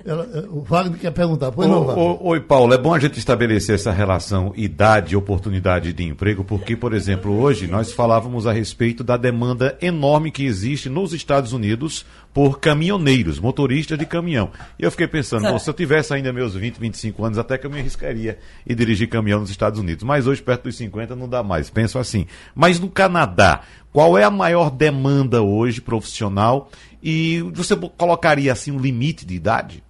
[0.06, 1.52] ela, eh, o Wagner quer perguntar.
[1.52, 2.18] Pois não, Wagner.
[2.22, 2.74] Oi, Paulo.
[2.74, 7.38] É bom a gente estabelecer essa relação idade e oportunidade de emprego, porque, por exemplo,
[7.40, 13.40] hoje nós falávamos a respeito da demanda enorme que existe nos Estados Unidos por caminhoneiros,
[13.40, 14.52] motoristas de caminhão.
[14.78, 17.72] E eu fiquei pensando, se eu tivesse ainda meus 20, 25 anos, até que eu
[17.72, 20.04] me arriscaria e dirigir caminhão nos Estados Unidos.
[20.04, 21.70] Mas hoje, perto dos 50, não dá mais.
[21.70, 22.28] Penso assim.
[22.54, 26.70] Mas no Canadá, qual é a maior demanda hoje profissional?
[27.02, 29.84] E você colocaria assim um limite de idade?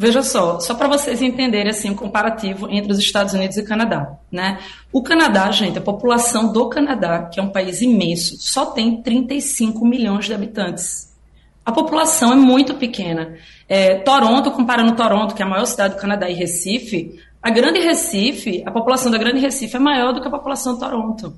[0.00, 4.16] Veja só, só para vocês entenderem assim o comparativo entre os Estados Unidos e Canadá,
[4.32, 4.58] né?
[4.90, 9.84] O Canadá, gente, a população do Canadá, que é um país imenso, só tem 35
[9.84, 11.14] milhões de habitantes.
[11.62, 13.36] A população é muito pequena.
[13.68, 17.80] É, Toronto, comparando Toronto, que é a maior cidade do Canadá, e Recife, a Grande
[17.80, 21.34] Recife, a população da Grande Recife é maior do que a população de Toronto.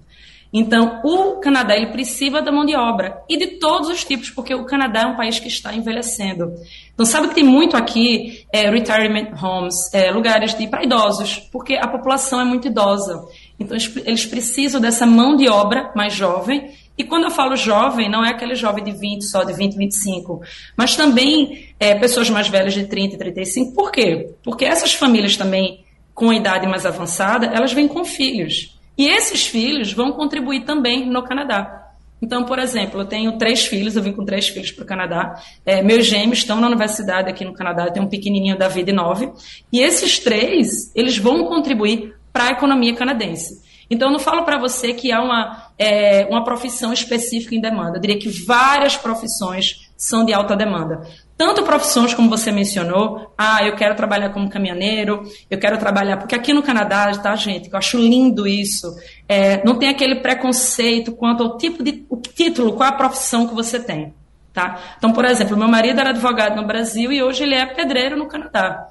[0.52, 4.54] Então, o Canadá ele precisa da mão de obra e de todos os tipos, porque
[4.54, 6.52] o Canadá é um país que está envelhecendo.
[6.92, 11.88] Então, sabe que tem muito aqui é, retirement homes, é, lugares para idosos, porque a
[11.88, 13.24] população é muito idosa.
[13.58, 16.70] Então, eles precisam dessa mão de obra mais jovem.
[16.98, 20.42] E quando eu falo jovem, não é aquele jovem de 20 só, de 20, 25,
[20.76, 23.72] mas também é, pessoas mais velhas de 30 e 35.
[23.72, 24.34] Por quê?
[24.44, 25.82] Porque essas famílias também,
[26.14, 28.81] com idade mais avançada, elas vêm com filhos.
[29.02, 31.88] E esses filhos vão contribuir também no Canadá.
[32.22, 35.42] Então, por exemplo, eu tenho três filhos, eu vim com três filhos para o Canadá.
[35.66, 38.92] É, meus gêmeos estão na universidade aqui no Canadá, eu tenho um pequenininho da vida
[38.92, 39.28] nove.
[39.72, 43.60] E esses três, eles vão contribuir para a economia canadense.
[43.90, 47.96] Então, eu não falo para você que há uma, é, uma profissão específica em demanda.
[47.96, 51.02] Eu diria que várias profissões são de alta demanda
[51.42, 56.36] tanto profissões como você mencionou, ah, eu quero trabalhar como caminhoneiro, eu quero trabalhar, porque
[56.36, 58.94] aqui no Canadá, tá, gente, eu acho lindo isso,
[59.28, 63.56] é, não tem aquele preconceito quanto ao tipo de, o título, qual a profissão que
[63.56, 64.14] você tem,
[64.52, 64.94] tá?
[64.96, 68.28] Então, por exemplo, meu marido era advogado no Brasil e hoje ele é pedreiro no
[68.28, 68.86] Canadá.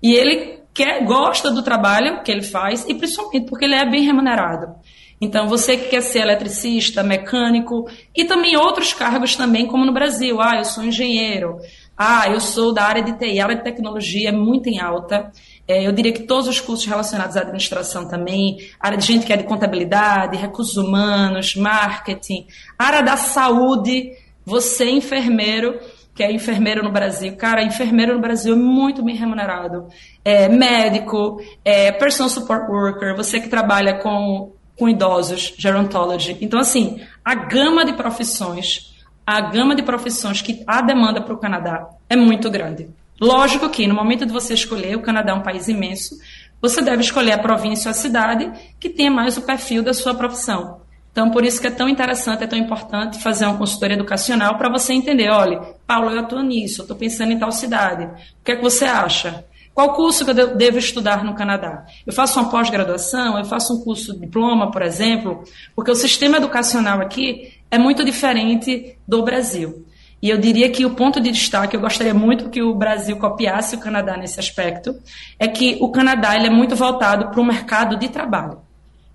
[0.00, 4.04] E ele quer, gosta do trabalho que ele faz e principalmente porque ele é bem
[4.04, 4.76] remunerado.
[5.20, 10.40] Então, você que quer ser eletricista, mecânico e também outros cargos também, como no Brasil.
[10.40, 11.58] Ah, eu sou engenheiro.
[11.96, 15.32] Ah, eu sou da área de TI, a área de tecnologia é muito em alta.
[15.66, 19.32] É, eu diria que todos os cursos relacionados à administração também, área de gente que
[19.32, 22.46] é de contabilidade, recursos humanos, marketing,
[22.78, 24.12] área da saúde,
[24.44, 25.80] você enfermeiro,
[26.14, 29.88] que é enfermeiro no Brasil, cara, enfermeiro no Brasil é muito bem remunerado.
[30.24, 36.36] É, médico, é, personal support worker, você que trabalha com, com idosos, gerontology.
[36.42, 38.95] Então, assim, a gama de profissões
[39.26, 42.88] a gama de profissões que há demanda para o Canadá é muito grande.
[43.20, 46.16] Lógico que no momento de você escolher, o Canadá é um país imenso,
[46.62, 50.14] você deve escolher a província ou a cidade que tenha mais o perfil da sua
[50.14, 50.80] profissão.
[51.10, 54.68] Então, por isso que é tão interessante, é tão importante fazer uma consultoria educacional para
[54.68, 58.04] você entender, olha, Paulo, eu estou nisso, eu estou pensando em tal cidade.
[58.04, 59.44] O que é que você acha?
[59.72, 61.84] Qual curso que eu devo estudar no Canadá?
[62.06, 65.42] Eu faço uma pós-graduação, eu faço um curso de diploma, por exemplo,
[65.74, 69.84] porque o sistema educacional aqui é muito diferente do Brasil.
[70.22, 73.76] E eu diria que o ponto de destaque, eu gostaria muito que o Brasil copiasse
[73.76, 74.94] o Canadá nesse aspecto,
[75.38, 78.58] é que o Canadá ele é muito voltado para o mercado de trabalho.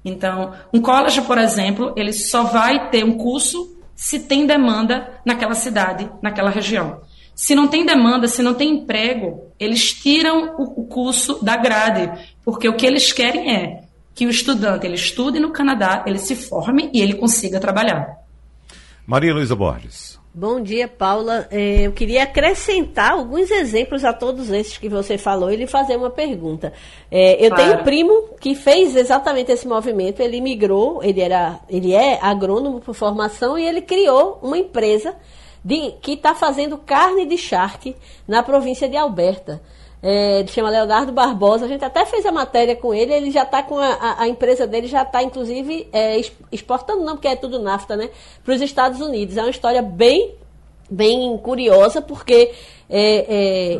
[0.06, 5.54] Então, um college, por exemplo, ele só vai ter um curso se tem demanda naquela
[5.54, 7.02] cidade, naquela região.
[7.36, 12.12] Se não tem demanda, se não tem emprego, eles tiram o curso da grade,
[12.44, 13.84] porque o que eles querem é
[14.14, 18.21] que o estudante ele estude no Canadá, ele se forme e ele consiga trabalhar.
[19.06, 20.20] Maria Luísa Borges.
[20.34, 21.46] Bom dia, Paula.
[21.52, 25.98] É, eu queria acrescentar alguns exemplos a todos esses que você falou e lhe fazer
[25.98, 26.72] uma pergunta.
[27.12, 27.56] É, eu claro.
[27.64, 30.22] tenho um primo que fez exatamente esse movimento.
[30.22, 35.14] Ele migrou, ele, era, ele é agrônomo por formação e ele criou uma empresa
[35.64, 37.96] de, que está fazendo carne de charque
[38.28, 39.62] na província de Alberta
[40.04, 41.66] é, chama Leonardo Barbosa.
[41.66, 43.14] A gente até fez a matéria com ele.
[43.14, 46.20] Ele já está com a, a, a, empresa dele já está inclusive é,
[46.52, 48.10] exportando não porque é tudo nafta, né,
[48.44, 49.38] para os Estados Unidos.
[49.38, 50.36] É uma história bem
[50.90, 52.52] bem curiosa porque
[52.90, 53.26] é,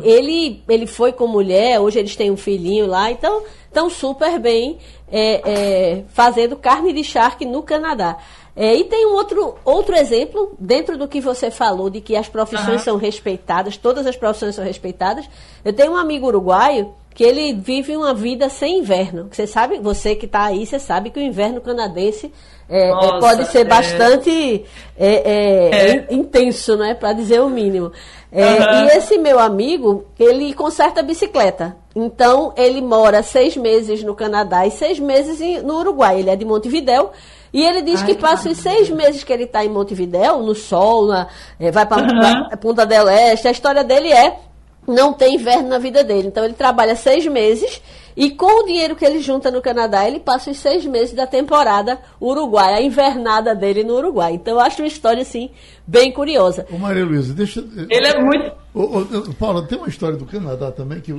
[0.04, 1.80] ele ele foi com mulher.
[1.80, 4.78] Hoje eles têm um filhinho lá, então estão super bem
[5.10, 8.16] é, é, fazendo carne de charque no Canadá.
[8.54, 12.28] É, e tem um outro, outro exemplo, dentro do que você falou, de que as
[12.28, 12.84] profissões uhum.
[12.84, 15.28] são respeitadas, todas as profissões são respeitadas.
[15.64, 19.28] Eu tenho um amigo uruguaio que ele vive uma vida sem inverno.
[19.30, 22.32] Você sabe, você que está aí, você sabe que o inverno canadense
[22.68, 23.64] é, é Nossa, pode ser é.
[23.64, 24.64] bastante
[24.98, 27.92] é, é, intenso, né, para dizer o mínimo.
[28.32, 28.86] Uhum.
[28.86, 31.76] E esse meu amigo, ele conserta bicicleta.
[31.94, 36.20] Então, ele mora seis meses no Canadá e seis meses no Uruguai.
[36.20, 37.12] Ele é de Montevidéu.
[37.52, 40.54] E ele diz Ai, que passa os seis meses que ele está em Montevidéu, no
[40.54, 41.28] sol, na,
[41.60, 42.56] é, vai para uhum.
[42.58, 43.48] Punta del Este.
[43.48, 44.38] A história dele é
[44.86, 46.28] não tem inverno na vida dele.
[46.28, 47.80] Então ele trabalha seis meses
[48.16, 51.26] e com o dinheiro que ele junta no Canadá, ele passa os seis meses da
[51.26, 54.34] temporada Uruguai, a invernada dele no Uruguai.
[54.34, 55.50] Então eu acho uma história assim
[55.86, 56.66] bem curiosa.
[56.70, 57.60] Ô Maria Luísa, deixa.
[57.60, 58.52] Ele é muito.
[58.74, 61.14] Ô, ô, Paula, tem uma história do Canadá também que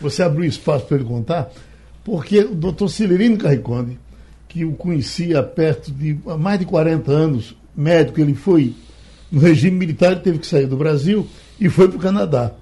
[0.00, 1.50] você abriu espaço para ele contar,
[2.04, 3.98] porque o doutor Cilerino Carriconde
[4.52, 8.74] que o conhecia perto de há mais de 40 anos, médico, ele foi
[9.30, 11.26] no regime militar, ele teve que sair do Brasil
[11.58, 12.52] e foi para o Canadá.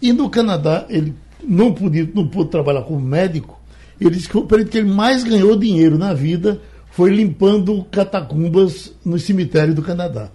[0.00, 1.14] E no Canadá, ele
[1.46, 3.60] não podia, não pôde trabalhar como médico,
[4.00, 6.58] ele disse que o período que ele mais ganhou dinheiro na vida
[6.90, 10.30] foi limpando catacumbas no cemitério do Canadá.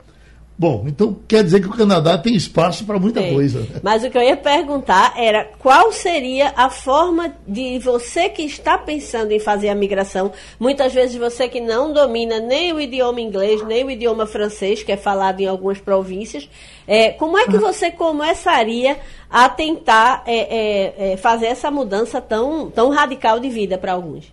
[0.62, 3.34] Bom, então quer dizer que o Canadá tem espaço para muita é.
[3.34, 3.68] coisa.
[3.82, 8.78] Mas o que eu ia perguntar era qual seria a forma de você que está
[8.78, 13.66] pensando em fazer a migração, muitas vezes você que não domina nem o idioma inglês,
[13.66, 16.48] nem o idioma francês, que é falado em algumas províncias,
[16.88, 19.00] é, como é que você começaria
[19.32, 24.32] a tentar é, é, é, fazer essa mudança tão, tão radical de vida para alguns?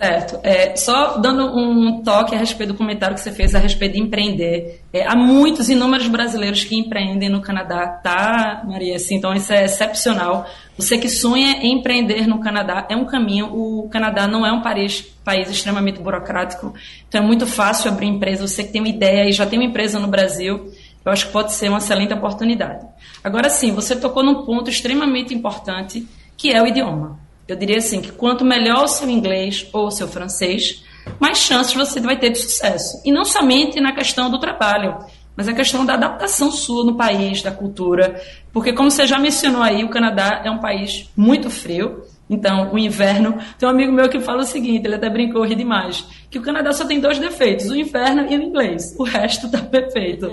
[0.00, 0.40] Certo.
[0.42, 4.00] É, só dando um toque a respeito do comentário que você fez a respeito de
[4.00, 4.80] empreender.
[4.94, 8.96] É, há muitos, inúmeros brasileiros que empreendem no Canadá, tá, Maria?
[8.96, 10.48] Assim, então isso é excepcional.
[10.78, 13.52] Você que sonha em empreender no Canadá é um caminho.
[13.52, 16.72] O Canadá não é um país, país extremamente burocrático,
[17.06, 18.48] então é muito fácil abrir empresa.
[18.48, 20.72] Você que tem uma ideia e já tem uma empresa no Brasil,
[21.04, 22.86] eu acho que pode ser uma excelente oportunidade.
[23.22, 26.08] Agora sim, você tocou num ponto extremamente importante,
[26.38, 27.18] que é o idioma.
[27.50, 30.84] Eu diria assim que quanto melhor o seu inglês ou o seu francês,
[31.18, 33.02] mais chances você vai ter de sucesso.
[33.04, 34.98] E não somente na questão do trabalho,
[35.36, 38.22] mas a questão da adaptação sua no país, da cultura.
[38.52, 42.04] Porque, como você já mencionou aí, o Canadá é um país muito frio.
[42.28, 43.36] Então, o inverno.
[43.58, 46.42] Tem um amigo meu que fala o seguinte: ele até brincou, ri demais, que o
[46.42, 48.94] Canadá só tem dois defeitos, o inverno e o inglês.
[48.96, 50.30] O resto está perfeito.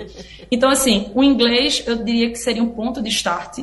[0.52, 3.58] Então, assim, o inglês eu diria que seria um ponto de start.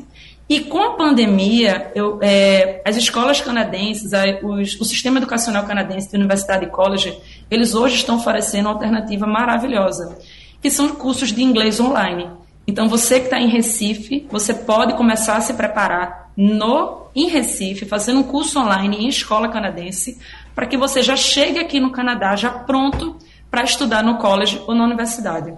[0.47, 4.11] E com a pandemia, eu, é, as escolas canadenses,
[4.43, 7.17] os, o sistema educacional canadense de universidade e college,
[7.49, 10.19] eles hoje estão oferecendo uma alternativa maravilhosa,
[10.61, 12.29] que são cursos de inglês online.
[12.67, 17.85] Então, você que está em Recife, você pode começar a se preparar no em Recife,
[17.85, 20.19] fazendo um curso online em escola canadense,
[20.53, 23.15] para que você já chegue aqui no Canadá já pronto
[23.49, 25.53] para estudar no college ou na universidade.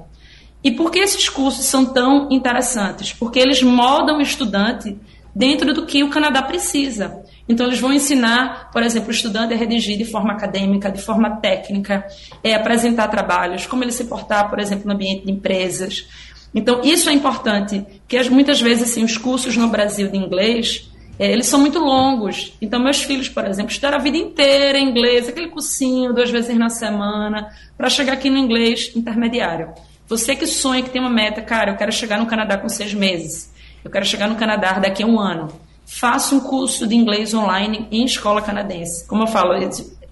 [0.64, 3.14] E por que esses cursos são tão interessantes?
[3.14, 4.98] Porque eles moldam o estudante
[5.34, 7.24] dentro do que o Canadá precisa.
[7.48, 11.38] Então, eles vão ensinar, por exemplo, o estudante a redigir de forma acadêmica, de forma
[11.38, 12.06] técnica,
[12.44, 16.08] é, apresentar trabalhos, como ele se portar, por exemplo, no ambiente de empresas.
[16.54, 20.90] Então, isso é importante, que muitas vezes assim, os cursos no Brasil de inglês,
[21.20, 22.54] é, eles são muito longos.
[22.62, 26.70] Então, meus filhos, por exemplo, estudaram a vida inteira inglês, aquele cursinho duas vezes na
[26.70, 29.70] semana, para chegar aqui no inglês intermediário.
[30.08, 32.94] Você que sonha, que tem uma meta, cara, eu quero chegar no Canadá com seis
[32.94, 35.50] meses, eu quero chegar no Canadá daqui a um ano.
[35.86, 39.06] Faça um curso de inglês online em escola canadense.
[39.06, 39.54] Como eu falo,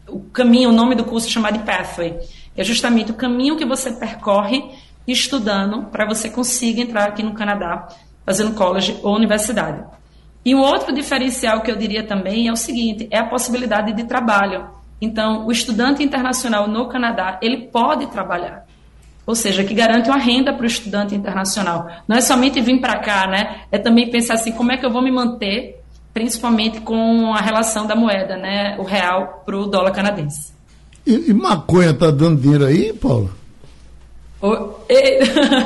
[0.10, 2.19] o caminho, o nome do curso é chamado de Pathway.
[2.58, 4.63] É justamente o caminho que você percorre
[5.08, 7.88] estudando para você conseguir entrar aqui no Canadá,
[8.25, 9.81] fazendo college ou universidade.
[10.43, 14.03] E um outro diferencial que eu diria também é o seguinte, é a possibilidade de
[14.03, 14.67] trabalho.
[14.99, 18.64] Então, o estudante internacional no Canadá, ele pode trabalhar
[19.25, 21.88] ou seja, que garante uma renda para o estudante internacional.
[22.07, 23.61] Não é somente vir para cá, né?
[23.71, 25.81] É também pensar assim, como é que eu vou me manter,
[26.13, 28.75] principalmente com a relação da moeda, né?
[28.77, 30.53] O real para o dólar canadense.
[31.05, 33.29] E, e maconha está dando dinheiro aí, Paula?
[34.41, 35.19] O, e...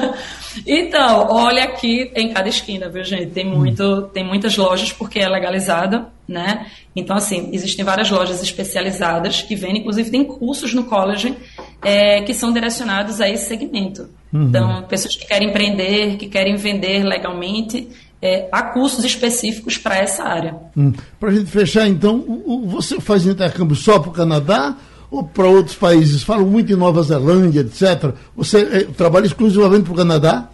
[0.66, 3.28] então, olha aqui em cada esquina, viu, gente?
[3.28, 4.10] Tem, muito, hum.
[4.14, 6.68] tem muitas lojas porque é legalizada, né?
[6.96, 11.36] Então, assim, existem várias lojas especializadas que vendem, inclusive tem cursos no college
[11.82, 14.10] é, que são direcionados a esse segmento.
[14.34, 14.44] Uhum.
[14.44, 17.90] Então, pessoas que querem empreender, que querem vender legalmente,
[18.22, 20.56] é, há cursos específicos para essa área.
[20.76, 20.94] Hum.
[21.20, 22.24] Para a gente fechar, então,
[22.66, 24.76] você faz intercâmbio só para o Canadá
[25.10, 26.22] ou para outros países?
[26.22, 28.14] Falam muito em Nova Zelândia, etc.
[28.36, 30.50] Você é, trabalha exclusivamente para o Canadá?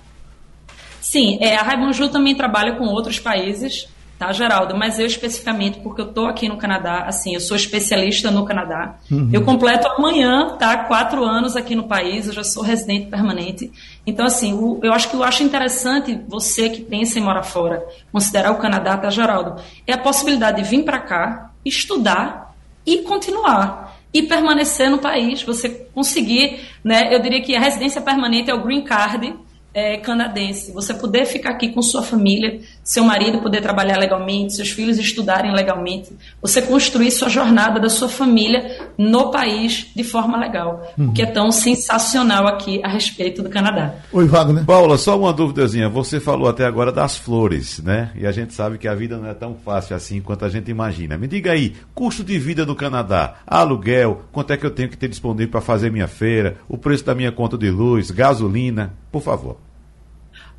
[1.02, 4.76] Sim, é, a Raibonju também trabalha com outros países tá, Geraldo?
[4.78, 8.96] Mas eu especificamente, porque eu estou aqui no Canadá, assim, eu sou especialista no Canadá.
[9.12, 9.30] Uhum.
[9.32, 10.78] Eu completo amanhã, tá?
[10.86, 13.72] Quatro anos aqui no país, eu já sou residente permanente.
[14.06, 17.86] Então, assim, o, eu acho que eu acho interessante você que pensa em morar fora,
[18.12, 19.62] considerar o Canadá, tá, Geraldo?
[19.86, 22.54] É a possibilidade de vir para cá, estudar
[22.86, 27.14] e continuar e permanecer no país, você conseguir, né?
[27.14, 29.36] Eu diria que a residência permanente é o green card
[29.76, 34.70] é, canadense, você poder ficar aqui com sua família, seu marido poder trabalhar legalmente, seus
[34.70, 40.94] filhos estudarem legalmente, você construir sua jornada da sua família no país de forma legal,
[40.98, 41.12] uhum.
[41.12, 43.96] que é tão sensacional aqui a respeito do Canadá.
[44.14, 44.64] Oi, Wagner.
[44.64, 45.90] Paula, só uma dúvidazinha.
[45.90, 48.12] Você falou até agora das flores, né?
[48.16, 50.72] E a gente sabe que a vida não é tão fácil assim quanto a gente
[50.72, 51.18] imagina.
[51.18, 54.98] Me diga aí, custo de vida do Canadá, aluguel, quanto é que eu tenho que
[54.98, 59.22] ter disponível para fazer minha feira, o preço da minha conta de luz, gasolina, por
[59.22, 59.65] favor.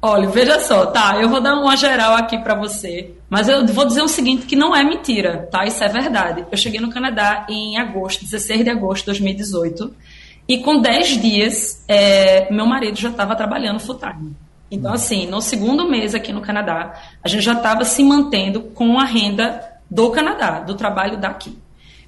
[0.01, 1.19] Olha, veja só, tá?
[1.21, 4.55] Eu vou dar uma geral aqui para você, mas eu vou dizer o seguinte, que
[4.55, 5.65] não é mentira, tá?
[5.65, 6.45] Isso é verdade.
[6.51, 9.95] Eu cheguei no Canadá em agosto, 16 de agosto de 2018,
[10.49, 14.37] e com 10 dias, é, meu marido já estava trabalhando full time.
[14.71, 16.93] Então, assim, no segundo mês aqui no Canadá,
[17.23, 21.57] a gente já estava se mantendo com a renda do Canadá, do trabalho daqui.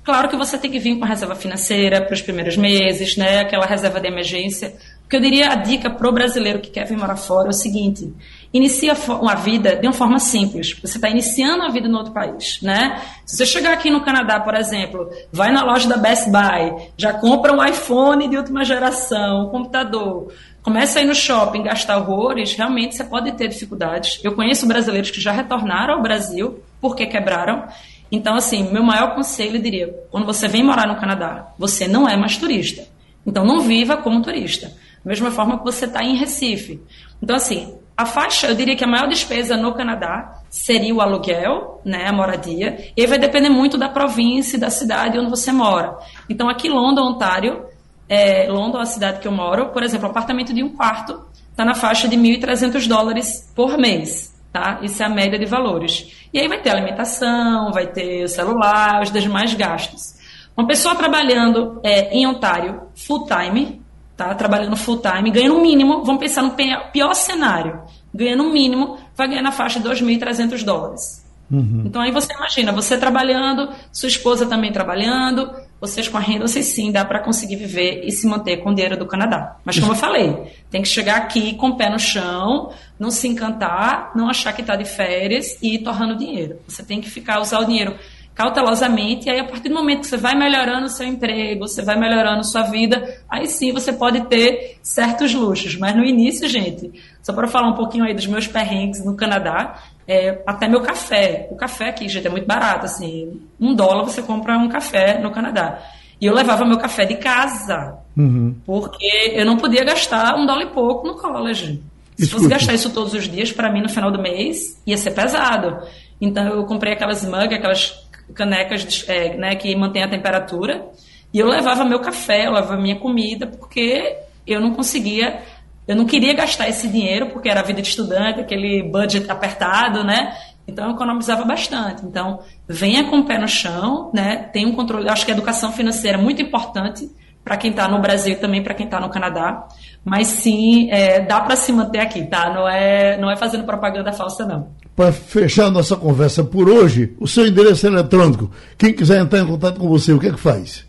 [0.02, 3.40] Claro que você tem que vir com a reserva financeira para os primeiros meses, né?
[3.40, 4.74] Aquela reserva de emergência
[5.08, 7.48] O que eu diria a dica para o brasileiro que quer vir morar fora é
[7.48, 8.12] o seguinte:
[8.52, 10.78] inicia uma vida de uma forma simples.
[10.82, 13.00] Você está iniciando a vida no outro país, né?
[13.24, 17.14] Se você chegar aqui no Canadá, por exemplo, vai na loja da Best Buy, já
[17.14, 20.30] compra um iPhone de última geração, um computador,
[20.62, 24.20] começa a ir no shopping, gastar horrores, realmente você pode ter dificuldades.
[24.22, 27.64] Eu conheço brasileiros que já retornaram ao Brasil porque quebraram.
[28.12, 32.06] Então, assim, meu maior conselho, eu diria, quando você vem morar no Canadá, você não
[32.06, 32.86] é mais turista.
[33.26, 34.70] Então, não viva como turista.
[35.08, 36.80] Mesma forma que você está em Recife.
[37.22, 41.80] Então, assim, a faixa, eu diria que a maior despesa no Canadá seria o aluguel,
[41.84, 45.96] né, a moradia, e vai depender muito da província e da cidade onde você mora.
[46.28, 47.64] Então, aqui em London, Ontário,
[48.08, 51.64] é, London, a cidade que eu moro, por exemplo, um apartamento de um quarto está
[51.64, 54.78] na faixa de 1.300 dólares por mês, tá?
[54.82, 56.28] Isso é a média de valores.
[56.32, 60.16] E aí vai ter alimentação, vai ter o celular, os demais gastos.
[60.56, 63.80] Uma pessoa trabalhando é, em Ontário, full time,
[64.18, 64.34] tá?
[64.34, 66.50] trabalhando full time, ganhando o mínimo, vamos pensar no
[66.92, 67.80] pior cenário,
[68.12, 71.24] ganhando o mínimo, vai ganhar na faixa de 2.300 dólares.
[71.50, 71.84] Uhum.
[71.86, 75.50] Então aí você imagina, você trabalhando, sua esposa também trabalhando,
[75.80, 78.74] vocês com a renda, vocês sim, dá para conseguir viver e se manter com o
[78.74, 79.56] dinheiro do Canadá.
[79.64, 83.28] Mas como eu falei, tem que chegar aqui com o pé no chão, não se
[83.28, 86.58] encantar, não achar que está de férias e ir torrando dinheiro.
[86.66, 87.94] Você tem que ficar, usar o dinheiro
[88.38, 91.82] cautelosamente, e aí a partir do momento que você vai melhorando o seu emprego, você
[91.82, 95.76] vai melhorando sua vida, aí sim você pode ter certos luxos.
[95.76, 99.82] Mas no início, gente, só para falar um pouquinho aí dos meus perrengues no Canadá,
[100.06, 101.48] é, até meu café.
[101.50, 105.32] O café aqui, gente, é muito barato, assim, um dólar você compra um café no
[105.32, 105.82] Canadá.
[106.20, 108.54] E eu levava meu café de casa, uhum.
[108.64, 111.82] porque eu não podia gastar um dólar e pouco no college.
[112.16, 112.36] Se Escuta.
[112.36, 115.76] fosse gastar isso todos os dias, para mim, no final do mês, ia ser pesado.
[116.20, 120.86] Então, eu comprei aquelas mugs, aquelas canecas é, né, que mantém a temperatura.
[121.32, 125.42] E eu levava meu café, eu levava minha comida, porque eu não conseguia,
[125.86, 130.02] eu não queria gastar esse dinheiro, porque era a vida de estudante, aquele budget apertado,
[130.02, 130.36] né?
[130.66, 132.04] Então eu economizava bastante.
[132.04, 134.48] Então, venha com o pé no chão, né?
[134.52, 135.06] Tem um controle.
[135.06, 137.10] Eu acho que a educação financeira é muito importante
[137.42, 139.66] para quem está no Brasil e também para quem está no Canadá.
[140.08, 142.52] Mas sim, é, dá para se manter aqui, tá?
[142.52, 147.28] Não é, não é fazendo propaganda falsa, não para fechar nossa conversa por hoje, o
[147.28, 148.50] seu endereço eletrônico.
[148.76, 150.87] Quem quiser entrar em contato com você, o que é que faz?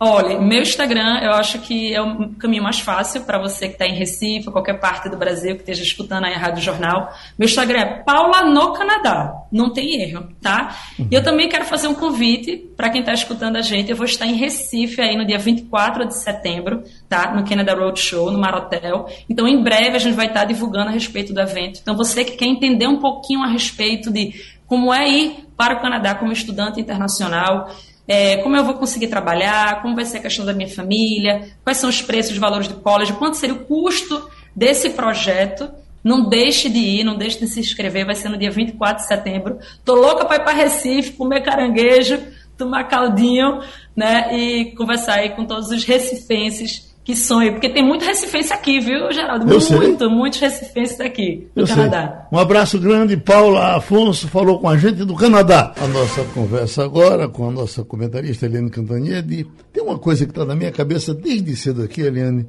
[0.00, 3.84] Olha, meu Instagram eu acho que é o caminho mais fácil para você que está
[3.84, 7.12] em Recife, qualquer parte do Brasil que esteja escutando aí a Rádio Jornal.
[7.36, 10.76] Meu Instagram é Paula no Canadá, não tem erro, tá?
[10.96, 11.08] Uhum.
[11.10, 13.90] E eu também quero fazer um convite para quem está escutando a gente.
[13.90, 17.34] Eu vou estar em Recife aí no dia 24 de setembro, tá?
[17.34, 19.08] No Canada Road Show, no Marotel.
[19.28, 21.80] Então, em breve a gente vai estar tá divulgando a respeito do evento.
[21.82, 24.32] Então, você que quer entender um pouquinho a respeito de
[24.64, 27.68] como é ir para o Canadá como estudante internacional,
[28.08, 31.76] é, como eu vou conseguir trabalhar, como vai ser a questão da minha família, quais
[31.76, 35.70] são os preços, os valores do college, quanto seria o custo desse projeto.
[36.02, 39.08] Não deixe de ir, não deixe de se inscrever, vai ser no dia 24 de
[39.08, 39.58] setembro.
[39.84, 42.18] Tô louca para ir para Recife, comer caranguejo,
[42.56, 43.60] tomar caldinho,
[43.94, 48.80] né, e conversar aí com todos os recifenses que sonho, porque tem muito recifense aqui,
[48.80, 49.50] viu, Geraldo?
[49.50, 50.08] Eu muito, sei.
[50.08, 52.06] muitos recifenses aqui no Eu Canadá.
[52.06, 52.26] Sei.
[52.30, 55.72] Um abraço grande, Paula Afonso falou com a gente do Canadá.
[55.80, 59.46] A nossa conversa agora com a nossa comentarista Eliane Cantanhede.
[59.72, 62.46] Tem uma coisa que está na minha cabeça desde cedo aqui, Eliane,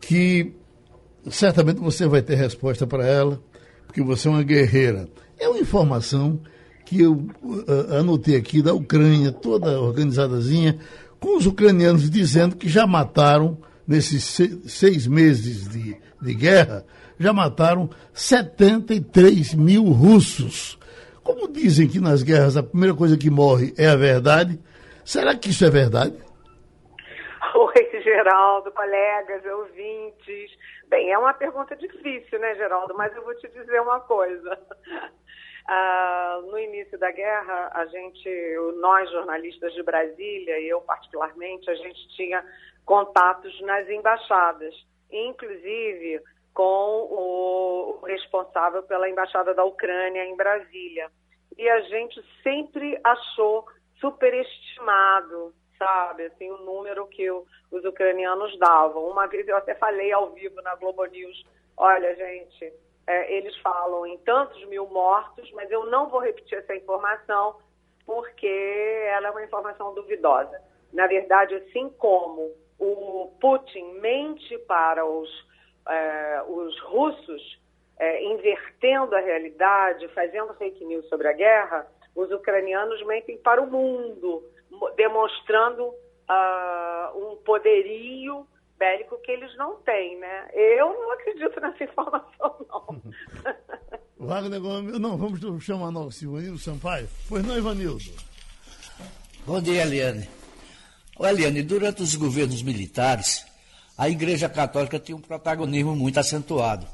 [0.00, 0.52] que
[1.28, 3.42] certamente você vai ter resposta para ela,
[3.88, 5.08] porque você é uma guerreira.
[5.36, 6.38] É uma informação
[6.86, 10.78] que eu uh, anotei aqui da Ucrânia, toda organizadazinha,
[11.18, 13.58] com os ucranianos dizendo que já mataram
[13.90, 14.38] nesses
[14.68, 16.84] seis meses de, de guerra,
[17.18, 20.78] já mataram 73 mil russos.
[21.24, 24.60] Como dizem que nas guerras a primeira coisa que morre é a verdade,
[25.04, 26.14] será que isso é verdade?
[27.56, 30.50] Oi, Geraldo, colegas, ouvintes.
[30.88, 32.94] Bem, é uma pergunta difícil, né, Geraldo?
[32.96, 34.56] Mas eu vou te dizer uma coisa.
[35.72, 38.28] Ah, no início da guerra, a gente,
[38.80, 42.44] nós jornalistas de Brasília, e eu particularmente, a gente tinha
[42.84, 44.74] contatos nas embaixadas,
[45.10, 46.22] inclusive
[46.52, 51.10] com o responsável pela embaixada da Ucrânia em Brasília.
[51.56, 53.66] E a gente sempre achou
[54.00, 59.08] superestimado, sabe, assim, o número que o, os ucranianos davam.
[59.08, 61.44] Uma vez eu até falei ao vivo na Globo News,
[61.76, 62.72] olha, gente,
[63.06, 67.56] é, eles falam em tantos mil mortos, mas eu não vou repetir essa informação
[68.06, 68.46] porque
[69.12, 70.60] ela é uma informação duvidosa.
[70.92, 75.28] Na verdade, assim como o Putin mente para os,
[75.88, 77.60] é, os russos,
[77.98, 83.70] é, invertendo a realidade, fazendo fake news sobre a guerra, os ucranianos mentem para o
[83.70, 84.42] mundo,
[84.96, 88.46] demonstrando uh, um poderio
[88.78, 90.48] bélico que eles não têm, né?
[90.54, 93.02] Eu não acredito nessa informação, não.
[94.26, 97.08] Wagner Gomes, não, vamos chamar nosso Ivanildo Sampaio.
[97.28, 98.04] Pois não, Ivanildo?
[99.46, 100.39] Bom dia, Eliane.
[101.26, 103.44] Eliane, durante os governos militares,
[103.96, 106.86] a Igreja Católica tinha um protagonismo muito acentuado.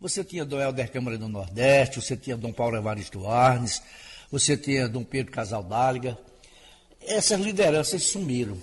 [0.00, 3.82] Você tinha Dom Helder Câmara do Nordeste, você tinha Dom Paulo Evaristo Arnes,
[4.30, 6.16] você tinha Dom Pedro Casal Dáliga.
[7.00, 8.56] Essas lideranças sumiram.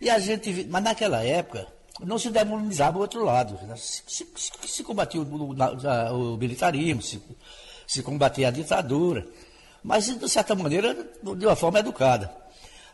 [0.00, 1.66] E a gente, mas naquela época,
[2.04, 3.58] não se demonizava o outro lado.
[3.76, 4.26] Se, se,
[4.66, 7.20] se combatia o, o, o militarismo, se,
[7.86, 9.26] se, combatia a ditadura,
[9.82, 12.39] mas de certa maneira, de uma forma educada.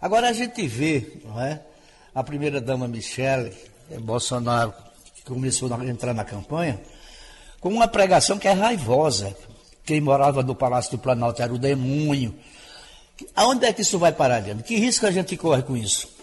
[0.01, 1.63] Agora a gente vê, não é?
[2.15, 3.55] A primeira dama Michele
[4.01, 4.75] Bolsonaro,
[5.15, 6.81] que começou a entrar na campanha,
[7.61, 9.37] com uma pregação que é raivosa.
[9.85, 12.35] Quem morava no Palácio do Planalto era o demônio.
[13.35, 14.63] Aonde é que isso vai parar, Diana?
[14.63, 16.15] Que risco a gente corre com isso?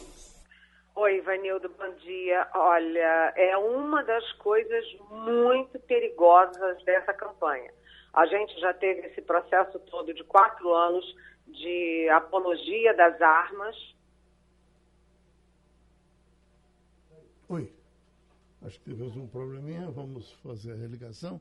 [0.96, 2.48] Oi, Ivanildo, bom dia.
[2.54, 7.72] Olha, é uma das coisas muito perigosas dessa campanha.
[8.14, 11.04] A gente já teve esse processo todo de quatro anos
[11.54, 13.76] de apologia das armas.
[17.50, 17.72] Oi,
[18.64, 21.40] acho que tivemos um probleminha, vamos fazer a religação.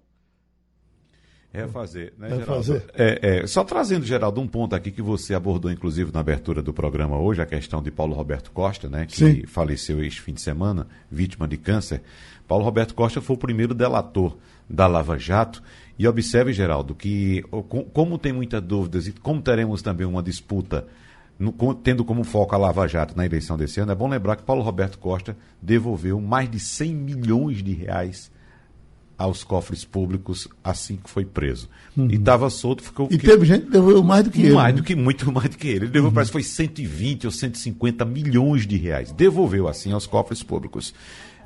[1.55, 2.82] É fazer, né, é Geraldo?
[2.94, 6.72] É, é, só trazendo, Geraldo, um ponto aqui que você abordou, inclusive, na abertura do
[6.72, 9.46] programa hoje, a questão de Paulo Roberto Costa, né, que Sim.
[9.46, 12.00] faleceu este fim de semana, vítima de câncer.
[12.48, 14.36] Paulo Roberto Costa foi o primeiro delator
[14.68, 15.62] da Lava Jato.
[15.98, 17.42] E observe, Geraldo, que
[17.92, 20.86] como tem muitas dúvidas e como teremos também uma disputa
[21.38, 24.42] no, tendo como foco a Lava Jato na eleição desse ano, é bom lembrar que
[24.42, 28.30] Paulo Roberto Costa devolveu mais de 100 milhões de reais
[29.16, 31.68] aos cofres públicos assim que foi preso.
[31.96, 32.08] Uhum.
[32.10, 33.08] E estava solto, ficou.
[33.10, 33.26] E que...
[33.26, 34.54] teve gente que devolveu mais do que ele.
[34.54, 34.80] Mais né?
[34.80, 35.76] do que, muito mais do que ele.
[35.76, 36.14] Ele devolveu, uhum.
[36.14, 39.12] parece que foi 120 ou 150 milhões de reais.
[39.12, 40.94] Devolveu assim aos cofres públicos.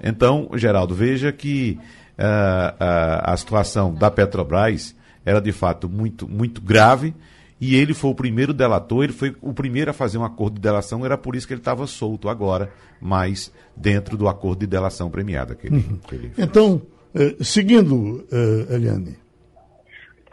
[0.03, 1.79] Então, Geraldo, veja que
[2.19, 4.95] uh, uh, a situação da Petrobras
[5.25, 7.15] era de fato muito, muito grave.
[7.61, 10.61] E ele foi o primeiro delator, ele foi o primeiro a fazer um acordo de
[10.61, 15.09] delação, era por isso que ele estava solto agora, mas dentro do acordo de delação
[15.09, 15.99] premiada que ele, uhum.
[16.07, 16.83] que ele Então,
[17.15, 19.17] Uh, seguindo, uh, Eliane.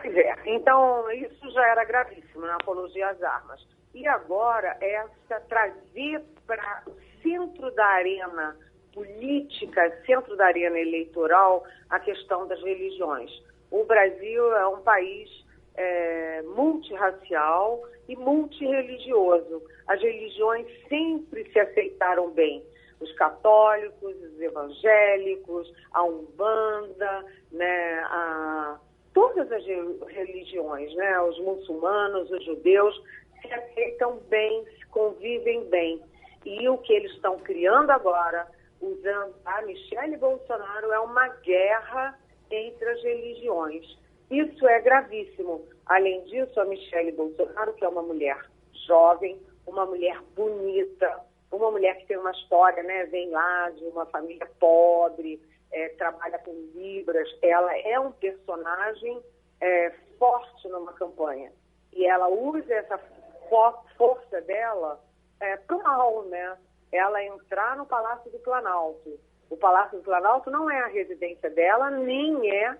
[0.02, 3.66] Pois é, então isso já era gravíssimo na apologia às armas.
[3.94, 8.58] E agora essa trazer para o centro da arena
[8.94, 13.32] política, centro da arena eleitoral, a questão das religiões.
[13.72, 15.30] O Brasil é um país
[15.76, 19.64] é, multirracial e multireligioso.
[19.88, 22.64] As religiões sempre se aceitaram bem
[23.04, 28.80] os católicos, os evangélicos, a Umbanda, né, a,
[29.14, 29.64] todas as
[30.08, 33.02] religiões, né, os muçulmanos, os judeus,
[33.42, 36.02] se aceitam bem, se convivem bem.
[36.46, 38.48] E o que eles estão criando agora,
[38.82, 42.18] usando a Michelle Bolsonaro, é uma guerra
[42.52, 43.98] entre as religiões.
[44.30, 45.66] Isso é gravíssimo.
[45.86, 48.38] Além disso, a Michelle Bolsonaro, que é uma mulher
[48.88, 51.22] jovem, uma mulher bonita,
[51.56, 55.42] uma mulher que tem uma história, né, vem lá de uma família pobre,
[55.72, 59.22] é, trabalha com libras, ela é um personagem
[59.62, 61.52] é, forte numa campanha.
[61.92, 62.98] E ela usa essa
[63.50, 65.00] for força dela
[65.40, 66.58] é, para o mal, né?
[66.92, 69.20] Ela entrar no Palácio do Planalto.
[69.50, 72.76] O Palácio do Planalto não é a residência dela, nem é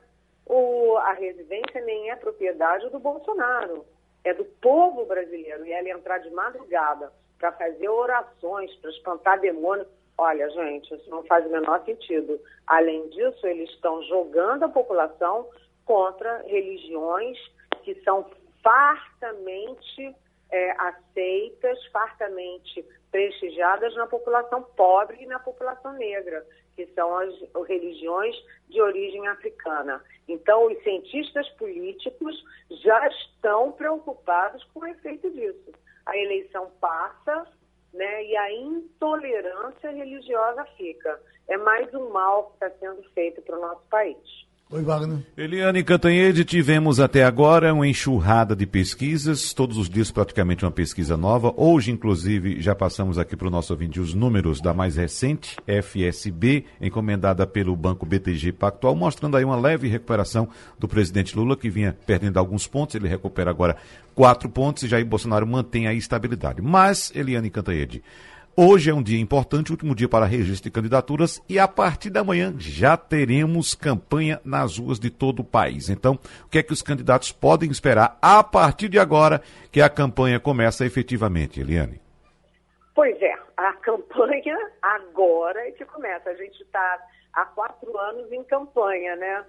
[0.46, 3.86] o, a residência, nem é propriedade do Bolsonaro.
[4.24, 5.66] É do povo brasileiro.
[5.66, 7.12] E ela entrar de madrugada
[7.44, 9.86] para fazer orações, para espantar demônio.
[10.18, 12.40] Olha, gente, isso não faz o menor sentido.
[12.66, 15.50] Além disso, eles estão jogando a população
[15.84, 17.38] contra religiões
[17.84, 18.26] que são
[18.62, 20.16] fartamente
[20.50, 27.34] é, aceitas, fartamente prestigiadas na população pobre e na população negra, que são as
[27.68, 28.34] religiões
[28.70, 30.02] de origem africana.
[30.30, 35.74] Então, os cientistas políticos já estão preocupados com o efeito disso
[36.06, 37.48] a eleição passa
[37.94, 41.22] né, e a intolerância religiosa fica.
[41.48, 44.48] É mais um mal que está sendo feito para o nosso país.
[44.74, 45.20] Oi, Wagner.
[45.38, 51.16] Eliane Cantanhede, tivemos até agora uma enxurrada de pesquisas, todos os dias praticamente uma pesquisa
[51.16, 51.54] nova.
[51.56, 56.66] Hoje, inclusive, já passamos aqui para o nosso ouvinte os números da mais recente, FSB,
[56.82, 60.50] encomendada pelo Banco BTG Pactual, mostrando aí uma leve recuperação
[60.80, 63.78] do presidente Lula, que vinha perdendo alguns pontos, ele recupera agora
[64.16, 66.64] quatro pontos e Jair Bolsonaro mantém a estabilidade.
[66.64, 68.02] Mas, Eliane Cantanhede,
[68.56, 72.24] Hoje é um dia importante, último dia para registro de candidaturas, e a partir da
[72.24, 75.90] manhã já teremos campanha nas ruas de todo o país.
[75.90, 79.42] Então, o que é que os candidatos podem esperar a partir de agora
[79.72, 82.00] que a campanha começa efetivamente, Eliane?
[82.94, 86.30] Pois é, a campanha agora é que começa.
[86.30, 89.44] A gente está há quatro anos em campanha, né?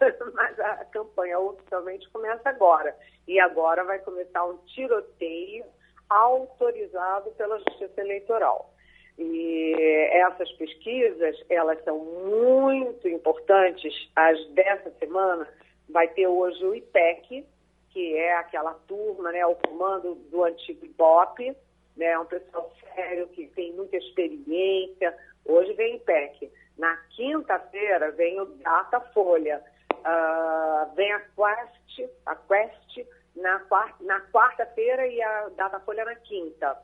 [0.32, 2.96] Mas a campanha oficialmente começa agora.
[3.28, 5.62] E agora vai começar um tiroteio
[6.08, 8.72] autorizado pela Justiça Eleitoral.
[9.18, 9.74] E
[10.12, 14.10] essas pesquisas, elas são muito importantes.
[14.14, 15.48] As dessa semana
[15.88, 17.46] vai ter hoje o IPEC,
[17.90, 21.56] que é aquela turma, né, o comando do antigo IBOP,
[21.96, 25.16] né, um pessoal sério que tem muita experiência.
[25.46, 26.52] Hoje vem o IPEC.
[26.76, 29.62] Na quinta-feira vem o Datafolha.
[29.92, 33.06] Uh, vem a Quest, a Quest
[33.36, 36.76] na, quarta, na quarta-feira e a Datafolha na quinta.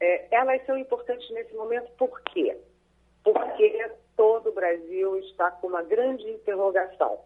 [0.00, 2.56] É, elas são importantes nesse momento por quê?
[3.22, 7.20] Porque todo o Brasil está com uma grande interrogação.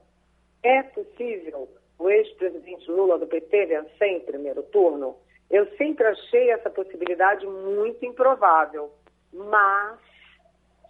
[0.62, 5.16] É possível o ex-presidente Lula do PT vencer em primeiro turno?
[5.50, 8.92] Eu sempre achei essa possibilidade muito improvável,
[9.32, 9.98] mas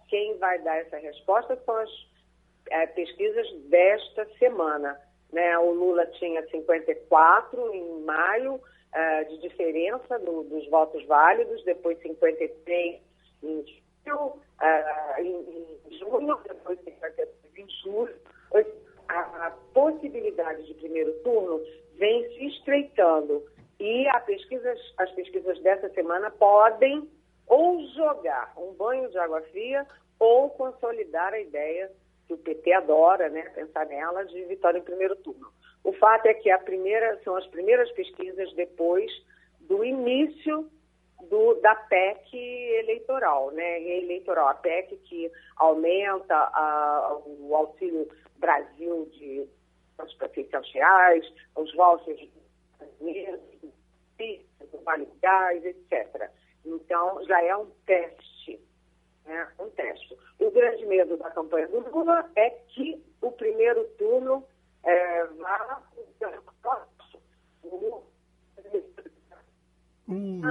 [0.07, 1.89] quem vai dar essa resposta são as
[2.69, 4.99] é, pesquisas desta semana.
[5.31, 5.57] Né?
[5.59, 13.01] O Lula tinha 54 em maio, uh, de diferença do, dos votos válidos, depois 53
[13.43, 13.65] em
[14.05, 18.15] julho, uh, em, em, junho, depois 53 em julho.
[19.07, 21.61] A, a possibilidade de primeiro turno
[21.95, 23.43] vem se estreitando
[23.79, 27.09] e as pesquisas dessa semana podem
[27.47, 29.85] ou jogar um banho de água fria
[30.19, 31.91] ou consolidar a ideia
[32.29, 35.51] que o PT adora, né, pensar nela, de vitória em primeiro turno.
[35.83, 39.11] O fato é que a primeira, são as primeiras pesquisas depois
[39.61, 40.69] do início
[41.27, 43.81] do, da PEC eleitoral, né?
[43.81, 48.07] Eleitoral, a PEC que aumenta a, o auxílio
[48.37, 49.47] Brasil de
[49.97, 51.25] assistências reais,
[51.55, 52.29] os vouchers
[54.71, 56.29] do Vale Gás, etc.
[56.63, 58.59] Então, já é um teste,
[59.25, 59.47] né?
[59.59, 60.17] um teste.
[60.39, 64.43] O grande medo da campanha do Lula é que o primeiro turno
[64.83, 65.27] é,
[70.07, 70.41] hum,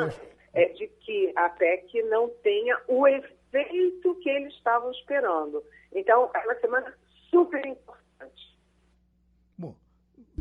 [0.55, 5.63] é de que a PEC não tenha o efeito que eles estavam esperando.
[5.93, 6.95] Então, é uma semana
[7.31, 8.57] super importante.
[9.57, 9.75] Bom,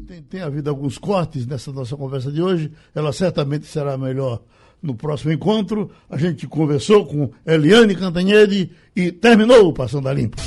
[0.08, 2.72] tem, tem havido alguns cortes nessa nossa conversa de hoje.
[2.96, 4.42] Ela certamente será melhor
[4.82, 5.92] no próximo encontro.
[6.10, 10.38] A gente conversou com Eliane Cantanhede e terminou o Passando a Limpo.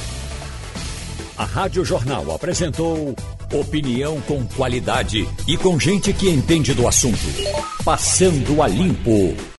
[1.36, 3.16] A Rádio Jornal apresentou
[3.52, 7.18] opinião com qualidade e com gente que entende do assunto.
[7.84, 9.34] Passando a Limpo.